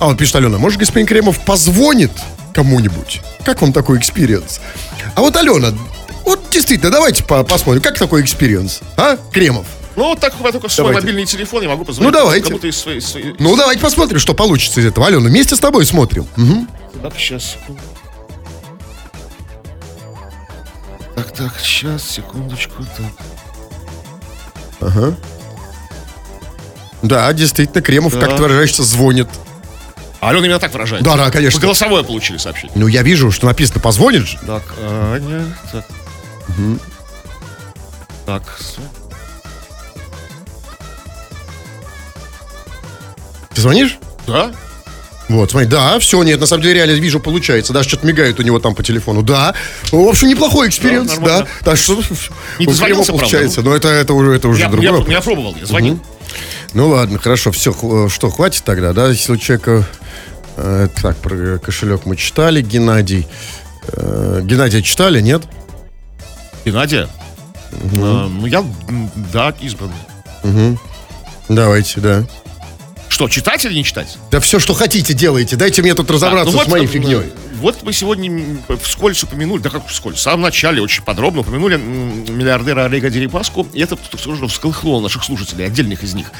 [0.00, 2.12] А, он пишет Алена, может, господин Кремов позвонит
[2.54, 3.20] кому-нибудь?
[3.44, 4.60] Как вам такой experience?
[5.14, 5.72] А вот Алена,
[6.24, 9.66] Вот действительно, давайте по- посмотрим, как такой experience, а, Кремов?
[9.96, 11.00] Ну, вот так я только свой Давайте.
[11.00, 12.12] мобильный телефон я могу позвонить.
[12.12, 12.46] Ну, давайте.
[12.46, 13.00] Кому-то из своей...
[13.00, 15.06] своей- Ну, давайте посмотрим, что получится из этого.
[15.08, 16.26] Алена, вместе с тобой смотрим.
[16.36, 16.68] Мгм.
[17.02, 17.56] Так, сейчас.
[21.18, 22.84] Так, так, сейчас, секундочку.
[24.80, 25.14] Так.
[27.02, 28.20] Да, действительно, Кремов, Да.
[28.20, 29.28] как ты выражаешься, звонит.
[30.20, 31.02] А Алена именно так выражает.
[31.04, 31.58] Да, да, конечно.
[31.60, 32.72] Вы голосовое получили сообщение.
[32.76, 34.38] Ну, я вижу, что написано «позвонит» же.
[34.46, 35.44] Так, Аня.
[35.72, 35.84] Так.
[38.26, 38.42] Так.
[38.60, 38.76] с-
[43.54, 43.98] Ты звонишь?
[44.26, 44.52] Да?
[45.28, 47.72] Вот, смотри, да, все, нет, на самом деле реально вижу, получается.
[47.72, 49.22] Даже что-то мигает у него там по телефону.
[49.22, 49.54] Да,
[49.92, 51.46] в общем, неплохой experience, Да, да.
[51.64, 52.00] Так что
[52.58, 53.62] Не дозвонился, правда, получается.
[53.62, 56.00] Но это, это уже, это уже Я, другой я, я пробовал, я звонил.
[56.72, 57.72] Ну ладно, хорошо, все,
[58.08, 59.86] что, хватит тогда, да, если у человека...
[60.56, 63.26] э, так, про кошелек мы читали, Геннадий.
[63.88, 65.42] Э, Геннадия читали, нет?
[66.64, 67.08] Геннадия?
[67.72, 68.64] А, ну, я,
[69.32, 69.92] да, избран.
[71.48, 72.24] Давайте, да.
[73.18, 74.16] Что, читать или не читать?
[74.30, 75.56] Да все, что хотите, делайте.
[75.56, 77.32] Дайте мне тут разобраться А, ну с моей фигней.
[77.54, 82.84] Вот мы сегодня вскользь упомянули, да как вскользь, в самом начале очень подробно упомянули миллиардера
[82.84, 86.30] Олега Дерипаску, и это тоже всколыхнуло наших слушателей, отдельных из них.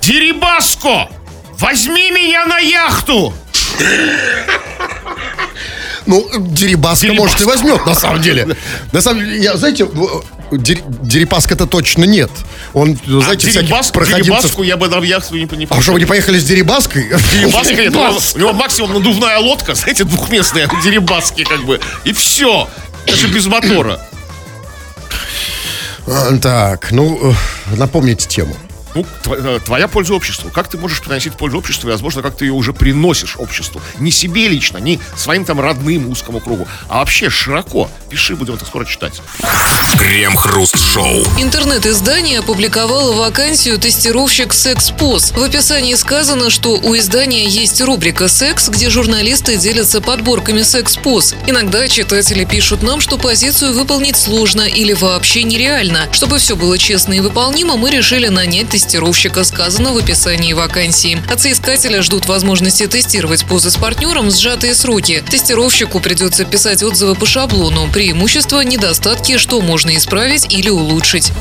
[0.00, 1.08] Дерибаско!
[1.54, 3.34] Возьми меня на яхту!
[6.06, 7.20] Ну, Дерибаска, Дерибаска.
[7.20, 8.56] может, и возьмет, на самом деле.
[8.92, 9.88] На самом деле, я, знаете,
[10.50, 12.30] Дер- Дерипаска-то точно нет.
[12.72, 14.26] Он, знаете, а всяких Дерибас- проходимцев...
[14.42, 17.04] Дерибаску я бы на яхту не, не А что, вы не поехали с Дерибаской?
[17.34, 22.12] Дерибаска нет, у него- у него максимум надувная лодка, знаете, двухместная, Дерибаски как бы, и
[22.12, 22.68] все.
[23.06, 24.00] Даже без мотора.
[26.06, 28.56] А, Так, ну, э, напомните тему.
[28.98, 30.50] Ну, э, твоя польза обществу.
[30.50, 33.80] Как ты можешь приносить пользу обществу, и, возможно, как ты ее уже приносишь обществу.
[34.00, 37.90] Не себе лично, не своим там родным узкому кругу, а вообще широко.
[38.10, 39.20] Пиши, будем это скоро читать.
[39.98, 41.24] Крем-хруст-шоу.
[41.38, 45.32] Интернет-издание опубликовало вакансию «Тестировщик секс-поз».
[45.32, 51.34] В описании сказано, что у издания есть рубрика «Секс», где журналисты делятся подборками секс-поз.
[51.46, 56.08] Иногда читатели пишут нам, что позицию выполнить сложно или вообще нереально.
[56.12, 58.87] Чтобы все было честно и выполнимо, мы решили нанять тестировщика,
[59.44, 61.22] сказано в описании вакансии.
[61.30, 65.22] От соискателя ждут возможности тестировать позы с партнером в сжатые сроки.
[65.28, 67.88] Тестировщику придется писать отзывы по шаблону.
[67.92, 71.32] Преимущества, недостатки, что можно исправить или улучшить.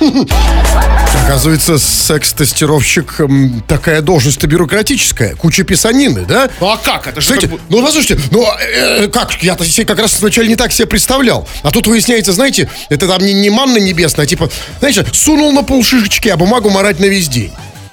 [1.30, 3.20] Оказывается, секс-тестировщик
[3.68, 5.36] такая должность-то бюрократическая.
[5.36, 6.50] Куча писанины, да?
[6.60, 7.06] Ну а как?
[7.06, 10.48] Это же Знаете, как бы- ну послушайте, ну э, как, я-то себе как раз вначале
[10.48, 11.46] не так себе представлял.
[11.62, 15.62] А тут выясняется, знаете, это там не, не манна небесная, а типа, знаете, сунул на
[15.62, 17.52] полшишечки, а бумагу марать на весь день.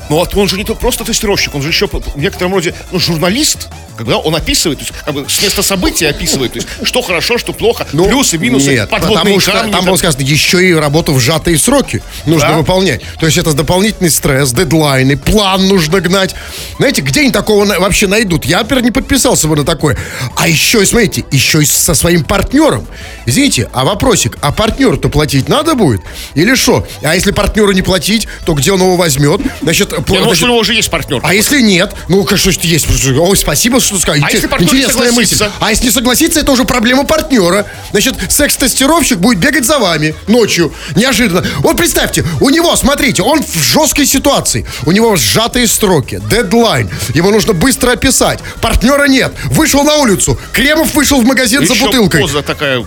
[0.10, 3.00] Ну вот он же не то просто тестировщик, он же еще в некотором роде ну,
[3.00, 3.68] журналист,
[3.98, 7.38] когда он описывает, то есть как бы с места события описывает, то есть что хорошо,
[7.38, 9.72] что плохо, плюсы, минусы, Ну, Нет, подводные потому что камни.
[9.72, 12.58] там было сказано, еще и работу в сжатые сроки нужно Да.
[12.58, 13.02] выполнять.
[13.20, 16.36] То есть это дополнительный стресс, дедлайны, план нужно гнать.
[16.78, 18.46] Знаете, где они такого вообще найдут?
[18.46, 19.98] Я, например, не подписался бы на такое.
[20.36, 22.88] А еще смотрите, еще и со своим партнером.
[23.26, 26.02] Извините, а вопросик, а партнеру-то платить надо будет?
[26.36, 26.88] Или что?
[27.04, 29.42] А если партнеру не платить, то где он его возьмет?
[29.62, 31.22] Значит, Я пла- думаю, значит, что у него уже есть партнер.
[31.24, 31.94] а если нет?
[32.08, 32.88] Ну, конечно, что есть.
[33.18, 34.24] Ой, спасибо, что сказали.
[34.24, 35.46] А если партнер не Интересная мысль.
[35.60, 37.66] А если не согласится, это уже проблема партнера.
[37.92, 40.74] Значит, секс-тестировщик будет бегать за вами ночью.
[40.96, 41.46] Неожиданно.
[41.60, 44.66] Вот представьте, у него, смотрите, он в жесткой ситуации.
[44.86, 46.90] У него сжатые строки, дедлайн.
[47.14, 48.40] Его нужно быстро описать.
[48.62, 49.34] Партнера нет.
[49.46, 50.40] Вышел на улицу.
[50.54, 52.22] Кремов вышел в магазин за Еще бутылкой.
[52.22, 52.86] поза такая,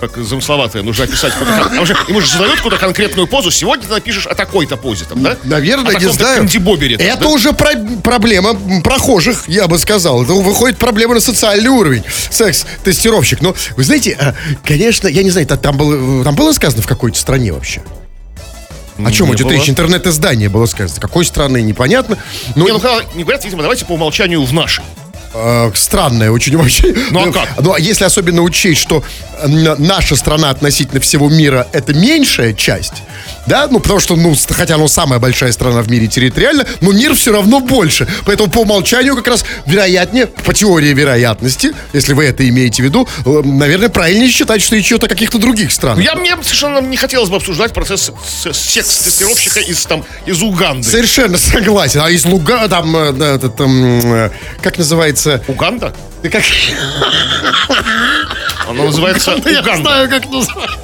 [0.00, 1.32] как замысловатая, нужно описать.
[1.34, 3.50] кон- а уже- Ему же задают какую-то конкретную позу.
[3.50, 5.36] Сегодня ты напишешь о такой-то позе, там, да?
[5.44, 6.38] Наверное, О не знаю.
[6.38, 7.28] кандибобере, там, Это да?
[7.28, 10.22] уже про- проблема прохожих, я бы сказал.
[10.22, 12.04] Это выходит проблема на социальный уровень.
[12.30, 13.40] Секс-тестировщик.
[13.42, 14.34] Но, вы знаете, а,
[14.64, 17.82] конечно, я не знаю, та- там было, там было сказано в какой-то стране вообще?
[19.04, 19.68] О чем идет речь?
[19.68, 21.00] Интернет-издание было сказано.
[21.00, 22.18] Какой страны, непонятно.
[22.56, 22.80] Но Не, ну
[23.14, 24.82] не говорят, видимо, давайте по умолчанию в нашей.
[25.34, 26.94] Э, странное очень вообще.
[27.10, 27.48] Ну, а как?
[27.60, 29.02] Ну, а если особенно учесть, что
[29.46, 33.02] наша страна относительно всего мира это меньшая часть,
[33.46, 37.14] да, ну, потому что, ну, хотя оно самая большая страна в мире территориально, но мир
[37.14, 38.06] все равно больше.
[38.26, 43.08] Поэтому по умолчанию как раз вероятнее, по теории вероятности, если вы это имеете в виду,
[43.24, 45.96] э, наверное, правильнее считать, что еще то каких-то других стран.
[45.96, 48.10] Ну, Я, мне совершенно не хотелось бы обсуждать процесс
[48.52, 50.88] секс-тестировщика из, там, из Уганды.
[50.88, 52.00] Совершенно согласен.
[52.02, 54.30] А из Луга, там, э, да, там,
[54.62, 55.17] как называется?
[55.48, 55.92] Уганда?
[56.22, 56.42] Как...
[58.68, 59.82] Оно называется Я не Уганда.
[59.82, 60.78] знаю, как называется.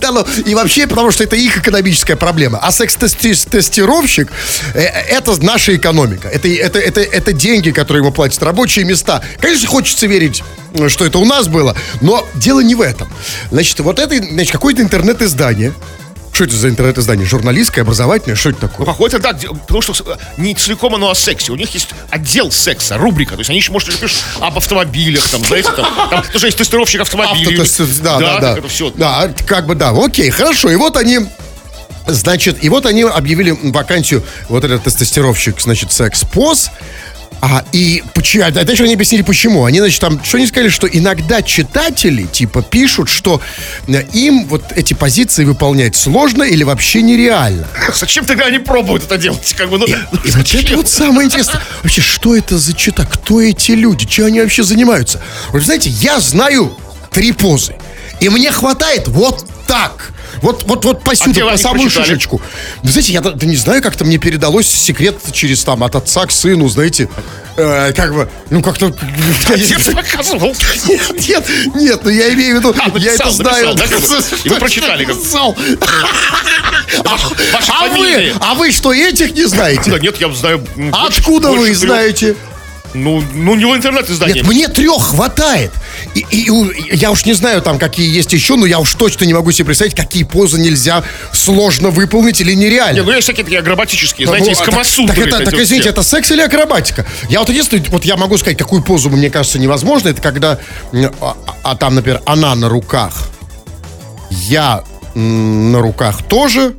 [0.00, 2.58] Да, ну, и вообще, потому что это их экономическая проблема.
[2.60, 4.32] А секс-тестировщик
[4.74, 6.28] э, это наша экономика.
[6.28, 9.22] Это, это, это, это деньги, которые ему платят, рабочие места.
[9.38, 10.42] Конечно, хочется верить,
[10.88, 13.08] что это у нас было, но дело не в этом.
[13.52, 15.72] Значит, вот это, значит, какое-то интернет-издание
[16.34, 17.26] что это за интернет-издание?
[17.26, 18.34] Журналистское, образовательное?
[18.36, 18.86] Что это Ну, такое?
[18.86, 21.52] какой-то, да, где- потому что э, не целиком оно о сексе.
[21.52, 23.34] У них есть отдел секса, рубрика.
[23.34, 27.00] То есть они еще, может, пишут об автомобилях, там, знаете, там, там тоже есть тестировщик
[27.00, 27.56] автомобилей.
[27.60, 28.48] Автотест- да, да, да.
[28.50, 28.90] так это все.
[28.90, 30.70] Да, как бы да, окей, хорошо.
[30.70, 31.20] И вот они
[32.06, 36.70] Значит, и вот они объявили вакансию, вот этот тестостировщик, значит, секс-поз.
[37.46, 39.66] А, и почему, а дальше они объяснили, почему.
[39.66, 43.38] Они, значит, там, что они сказали, что иногда читатели, типа, пишут, что
[43.86, 47.68] э, им вот эти позиции выполнять сложно или вообще нереально.
[47.94, 49.54] Зачем тогда они пробуют это делать?
[49.58, 51.60] Как бы, ну, И вот это вот самое интересное.
[51.82, 53.04] Вообще, что это за чита?
[53.04, 54.06] Кто эти люди?
[54.06, 55.20] Чем они вообще занимаются?
[55.52, 56.74] Вы знаете, я знаю
[57.10, 57.76] три позы.
[58.20, 60.13] И мне хватает вот так.
[60.42, 62.06] Вот, вот, вот по сюда, вы по самую прочитали?
[62.06, 62.42] шишечку.
[62.82, 66.32] Вы знаете, я да- не знаю, как-то мне передалось секрет через там от отца к
[66.32, 67.08] сыну, знаете.
[67.56, 68.92] Э, как бы, ну как-то...
[69.48, 70.56] Отец показывал.
[70.88, 73.76] Нет, нет, нет, ну я имею в виду, А, я это знаю.
[74.44, 75.04] И вы прочитали.
[75.04, 75.56] Написал.
[77.04, 77.16] А
[77.68, 79.90] а вы, а вы что, этих не знаете?
[79.90, 80.66] Да нет, я знаю.
[80.92, 82.36] А Откуда вы знаете?
[82.94, 84.34] Ну, ну не в интернет-издании.
[84.34, 85.72] Нет, мне трех хватает.
[86.14, 89.34] И, и я уж не знаю, там какие есть еще, но я уж точно не
[89.34, 92.98] могу себе представить, какие позы нельзя сложно выполнить или нереально.
[93.00, 95.14] Не, ну есть всякие такие акробатические, знаете, Ну, из а так- Камасутры.
[95.16, 95.90] Так, это, так извините, все.
[95.90, 97.04] это секс или акробатика?
[97.28, 100.58] Я вот единственное, вот я могу сказать, какую позу мне кажется невозможно, это когда,
[100.92, 103.12] м, а, а там, например, она на руках,
[104.30, 106.74] я на руках тоже,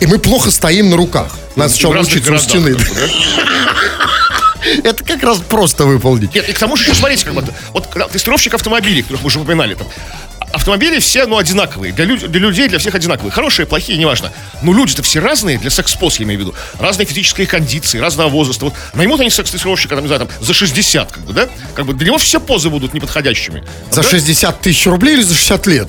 [0.00, 1.36] и мы плохо стоим на руках.
[1.56, 2.74] Нас сначала учится у стены.
[2.74, 2.82] да?
[4.84, 6.34] Это как раз просто выполнить.
[6.34, 9.40] Нет, и к тому же еще смотрите, как бы, вот тестировщик автомобилей, которых мы уже
[9.40, 9.86] упоминали, там,
[10.52, 11.92] автомобили все, ну, одинаковые.
[11.92, 13.30] Для, люд- для людей, для всех одинаковые.
[13.30, 14.32] Хорошие, плохие, неважно.
[14.62, 16.54] Но люди-то все разные, для секс-поз, я имею в виду.
[16.78, 18.64] Разные физические кондиции, разного возраста.
[18.64, 21.48] Вот наймут они секс-тестировщика, там, не знаю, там, за 60, как бы, да?
[21.74, 23.62] Как бы для него все позы будут неподходящими.
[23.90, 24.08] За Да?
[24.08, 25.88] 60 тысяч рублей или за 60 лет?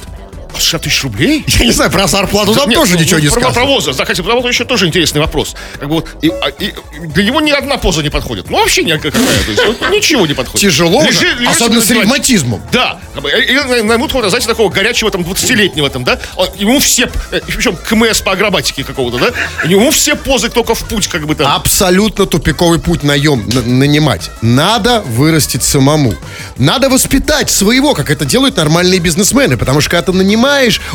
[0.60, 1.44] 60 тысяч рублей?
[1.60, 3.66] Я не знаю, про зарплату там Нет, тоже ну, ничего не про, про сказано.
[3.66, 5.56] возраст, да, хотя потому еще тоже интересный вопрос.
[5.80, 6.74] Как бы вот, и, а, и
[7.08, 8.50] для него ни одна поза не подходит.
[8.50, 9.12] Ну, вообще никакая.
[9.12, 10.62] То есть, вот ничего не подходит.
[10.62, 12.62] Тяжело, Лежи- же, лежишь особенно с ревматизмом.
[12.72, 13.00] Да.
[13.16, 16.20] И- наймут знаете, такого горячего там 20-летнего там, да?
[16.36, 19.32] Он- Ему все, э, причем КМС по акробатике какого-то, да?
[19.68, 21.52] Ему все позы только в путь, как бы там.
[21.54, 24.30] Абсолютно тупиковый путь наем на- нанимать.
[24.42, 26.14] Надо вырастить самому.
[26.58, 29.58] Надо воспитать своего, как это делают нормальные бизнесмены.
[29.58, 30.41] Потому что когда ты нанимаешь,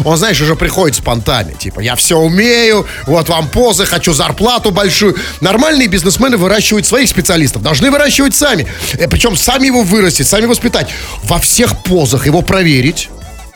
[0.04, 1.54] он, знаешь, уже приходит с понтами.
[1.54, 5.16] Типа, я все умею, вот вам позы, хочу зарплату большую.
[5.40, 7.62] Нормальные бизнесмены выращивают своих специалистов.
[7.62, 8.66] Должны выращивать сами.
[8.94, 10.88] Э, Причем сами его вырастить, сами воспитать.
[11.24, 13.08] Во всех позах его проверить.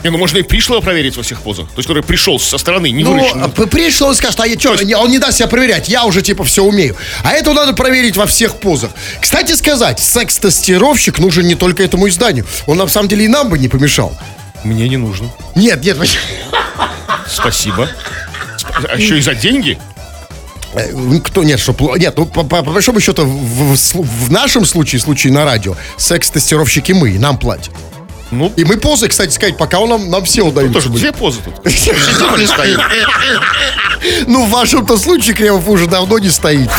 [0.02, 1.66] Не, ну можно и пришлого проверить во всех позах.
[1.66, 3.50] То есть, который пришел со стороны, не Ну, выращенный.
[3.50, 6.42] п- пришел он скажет, а я что, он не даст себя проверять, я уже типа
[6.44, 6.96] все умею.
[7.22, 8.92] А это надо проверить во всех позах.
[9.20, 12.46] Кстати сказать, секс-тестировщик нужен не только этому изданию.
[12.66, 14.16] Он на самом деле и нам бы не помешал.
[14.64, 15.28] Мне не нужно.
[15.54, 15.96] Нет, нет,
[17.26, 17.88] Спасибо.
[18.58, 19.78] Сп- А еще и за деньги?
[20.74, 20.92] э,
[21.24, 24.64] кто, нет, что, пло- нет, ну, по, по- по большому счету, в, в в нашем
[24.64, 27.74] случае, случае на радио, секс-тестировщики мы, нам платят.
[28.30, 30.74] Ну, И мы позы, кстати сказать, пока он нам, нам все удаются.
[30.74, 31.00] тоже быть.
[31.00, 31.54] две позы тут.
[34.26, 36.70] Ну, в вашем-то случае Кремов уже давно не стоит.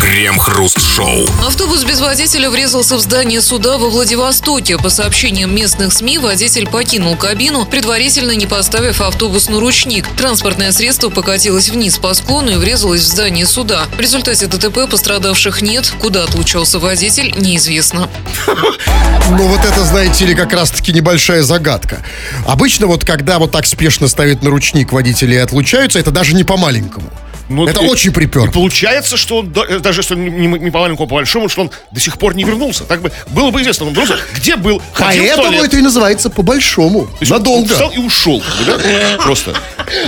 [0.00, 1.26] Крем-хруст-шоу.
[1.46, 4.78] Автобус без водителя врезался в здание суда во Владивостоке.
[4.78, 10.06] По сообщениям местных СМИ, водитель покинул кабину, предварительно не поставив автобус на ручник.
[10.16, 13.86] Транспортное средство покатилось вниз по склону и врезалось в здание суда.
[13.96, 15.92] В результате ДТП пострадавших нет.
[15.98, 18.08] Куда отлучался водитель, неизвестно.
[18.46, 22.02] Ну, вот это, знаете ли, как раз-таки небольшая загадка.
[22.46, 26.44] Обычно вот, когда вот так спешно ставят на ручник водители и отлучаются, это даже не
[26.44, 27.10] по-маленькому.
[27.48, 28.50] Ну, это и- очень И припер.
[28.50, 31.62] получается, что он, э, даже если он не, не- по маленькому, а по большому, что
[31.62, 32.84] он до сих пор не вернулся.
[32.84, 37.06] Так бы было бы известно, он вернулся, где был, ходил Поэтому это и называется по-большому.
[37.06, 37.60] То есть он- Надолго.
[37.62, 38.42] Он встал и ушел.
[38.66, 39.22] да?
[39.22, 39.54] Просто.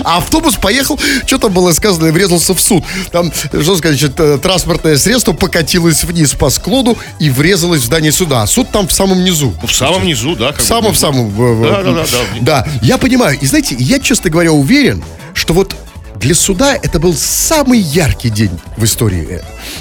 [0.04, 2.84] А автобус поехал, что там было сказано, и врезался в суд.
[3.12, 8.42] Там, что сказать, э, транспортное средство покатилось вниз по склону и врезалось в здание суда.
[8.42, 9.54] А суд там в самом низу.
[9.62, 10.52] Ну, в самом низу, да.
[10.52, 11.30] В бы, самом, в самом.
[11.30, 12.18] в- в- Да, да, да, да.
[12.40, 13.38] Да, я понимаю.
[13.40, 15.02] И знаете, я, честно говоря, уверен,
[15.34, 15.74] что вот
[16.20, 19.40] для суда это был самый яркий день в истории, э,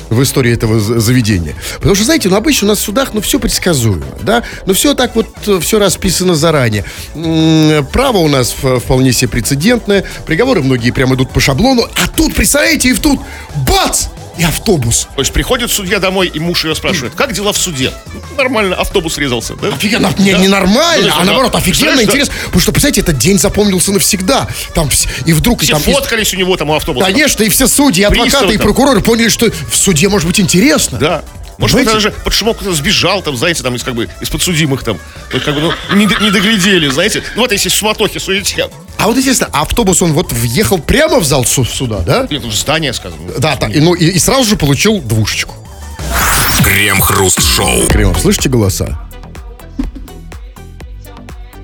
[0.09, 1.53] в истории этого заведения.
[1.75, 4.93] Потому что, знаете, ну обычно у нас в судах, ну все предсказуемо, да, ну все
[4.93, 5.27] так вот,
[5.61, 6.85] все расписано заранее.
[7.91, 12.89] Право у нас вполне себе прецедентное, приговоры многие прям идут по шаблону, а тут, представляете,
[12.89, 13.19] и в тут,
[13.67, 14.07] бац!
[14.39, 15.07] И автобус.
[15.15, 17.91] То есть приходит судья домой, и муж ее спрашивает, как дела в суде?
[18.13, 19.55] Ну, нормально, автобус резался.
[19.55, 19.67] Да?
[19.67, 20.37] Офигенно, не, Да.
[20.39, 21.25] не нормально, Ну, а да.
[21.25, 22.03] наоборот, офигенно, Знаешь, да.
[22.05, 22.33] интересно.
[22.45, 24.47] Потому что, представляете, этот день запомнился навсегда.
[24.73, 24.89] Там
[25.25, 25.61] и вдруг...
[25.61, 27.05] и Все там, и- фоткались у него там у автобуса.
[27.05, 28.65] Конечно, и все судьи, и адвокаты, Приставы и там.
[28.65, 30.97] прокуроры поняли, что в суде может быть интересно.
[30.97, 31.23] Да.
[31.59, 34.83] Может, кто-то даже под шумок кто-то сбежал, там, знаете, там, из, как бы, из подсудимых,
[34.83, 34.97] там,
[35.33, 37.21] вот, как бы, ну, не, не доглядели, знаете.
[37.35, 38.69] Ну, вот если суматохи, суете.
[38.97, 42.25] А вот интересно, а автобус, он вот въехал прямо в зал су- суда, да?
[42.29, 43.19] Нет, ну, здание, скажем.
[43.37, 45.55] Да, да, и, ну, и, и сразу же получил двушечку.
[46.63, 47.87] Крем-хруст-шоу.
[47.87, 48.97] Кремов, слышите голоса?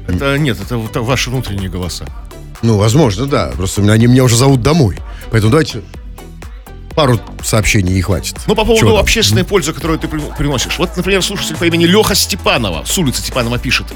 [0.08, 2.06] Это, нет, это, вот ваши внутренние голоса.
[2.62, 3.52] Ну, возможно, да.
[3.56, 4.98] Просто они меня уже зовут домой.
[5.32, 5.82] Поэтому давайте
[6.96, 8.38] пару сообщений и хватит.
[8.48, 9.02] Ну, по поводу Чего там?
[9.02, 10.78] общественной пользы, которую ты при- приносишь.
[10.80, 13.88] Вот, например, слушатель по имени Леха Степанова с улицы Степанова пишет.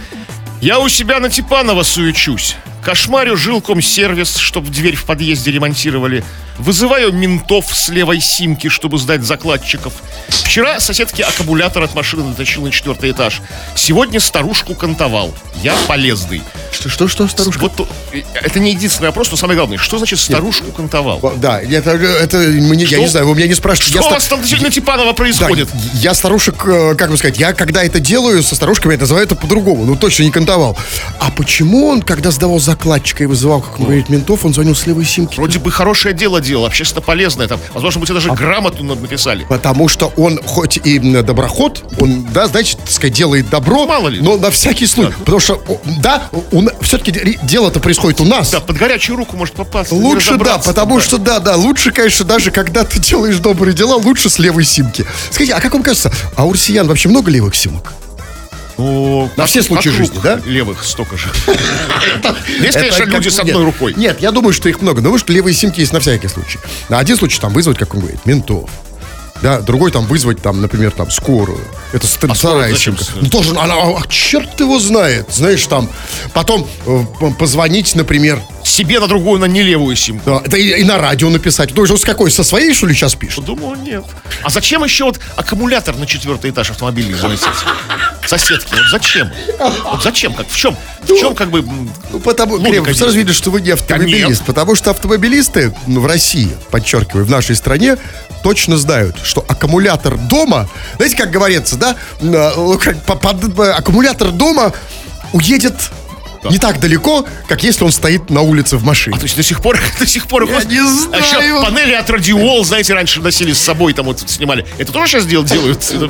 [0.61, 2.55] Я у себя на Типанова суечусь.
[2.89, 6.23] Кошмарю жилком сервис, чтоб дверь в подъезде ремонтировали.
[6.57, 9.93] Вызываю ментов с левой симки, чтобы сдать закладчиков.
[10.27, 13.41] Вчера соседке аккумулятор от машины дотащил на четвертый этаж.
[13.75, 15.35] Сегодня старушку кантовал.
[15.61, 16.41] Я полезный.
[16.71, 17.59] Что, что, что, старушка?
[17.59, 21.33] Вот э, это не единственный вопрос, но самое главное, что значит старушку кантовал?
[21.37, 23.99] Да, это, это мне, я не знаю, вы меня не спрашиваете.
[23.99, 25.69] Что Я у вас там на Типанова Да, происходит?
[25.93, 29.35] я старушек, э, как бы сказать, я когда это делаю со старушками, я называю это
[29.35, 30.77] по-другому, ну точно не кантовал.
[31.19, 34.87] А почему он, когда сдавал закладчика и вызывал, как он говорит, ментов, он звонил с
[34.87, 35.35] левой симки?
[35.35, 37.59] Вроде бы хорошее дело делал, общественно полезное там.
[37.73, 39.45] Возможно, быть, А даже грамоту над- написали.
[39.49, 44.21] Потому что он хоть и доброход, он, да, знаете, так сказать, делает добро, Мало ли.
[44.21, 45.13] но на всякий случай.
[45.19, 45.61] Потому что,
[46.01, 46.29] да,
[46.81, 48.51] все-таки дело-то происходит у нас.
[48.51, 49.93] Да, под горячую руку может попасться.
[49.95, 53.95] не Лучше, да, потому что, да, да, лучше, конечно, даже когда ты делаешь добрые дела,
[53.95, 55.05] лучше с левой симки.
[55.31, 57.93] Скажите, а как вам кажется, а у россиян вообще много левых симок?
[58.79, 60.39] Ну, На все случаи жизни, да?
[60.45, 61.27] Левых столько же.
[62.61, 63.93] Есть, конечно, люди с одной рукой.
[63.97, 65.01] Нет, я думаю, что их много.
[65.01, 66.59] Но вы что левые симки есть на всякий случай.
[66.87, 68.69] На один случай там вызвать, как он говорит, ментов.
[69.41, 71.59] Да, другой там вызвать, там, например, там, скорую.
[71.93, 73.03] Это А вторая симка.
[73.15, 75.89] Ну, тоже, она, а, черт его знает, знаешь, там.
[76.33, 77.03] Потом э,
[77.37, 80.29] позвонить, например, Себе на другую, на не левую симку.
[80.29, 81.73] да, это и, и на радио написать.
[81.73, 83.43] Ты уже с какой, со своей, что ли, сейчас пишет?
[83.43, 84.05] Думаю, нет.
[84.43, 87.47] А зачем еще вот аккумулятор на четвертый этаж автомобиля заносить?
[88.25, 89.31] Соседки, вот зачем?
[89.91, 90.33] Вот зачем?
[90.33, 90.77] Как, в чем?
[91.01, 91.65] В чем как бы...
[92.11, 94.45] Ну, потому, Логика Кремов, сразу видно, что вы не автомобилист.
[94.45, 97.97] Потому что автомобилисты ну, в России, подчеркиваю, в нашей стране,
[98.43, 104.73] точно знают, что аккумулятор дома, знаете, как говорится, да, э, ну, по- аккумулятор дома
[105.33, 105.73] уедет
[106.49, 109.15] не так далеко, как если он стоит на улице в машине.
[109.15, 110.43] А то есть до сих пор, до сих пор...
[110.49, 111.63] Я не А еще знаю.
[111.63, 114.65] панели от радиол, знаете, раньше носили с собой, там вот снимали.
[114.77, 115.83] Это тоже сейчас дел- делают?
[115.91, 116.09] Это-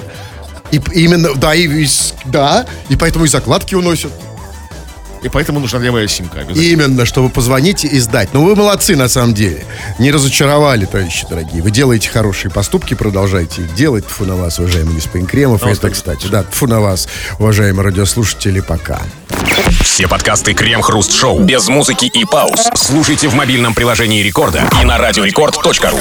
[0.71, 1.87] И именно, да, и,
[2.25, 4.11] да, и поэтому и закладки уносят.
[5.21, 6.41] И поэтому нужна левая симка.
[6.41, 8.29] Именно, чтобы позвонить и сдать.
[8.33, 9.65] Ну, вы молодцы, на самом деле.
[9.99, 11.61] Не разочаровали, товарищи дорогие.
[11.61, 14.07] Вы делаете хорошие поступки, продолжайте их делать.
[14.07, 15.61] Тфу на вас, уважаемый господин Кремов.
[15.61, 17.07] Ну, Это, кстати, да, тфу на вас,
[17.37, 19.01] уважаемые радиослушатели, пока.
[19.81, 22.69] Все подкасты Крем-хруст-шоу без музыки и пауз.
[22.75, 25.99] Слушайте в мобильном приложении Рекорда и на радиорекорд.ру.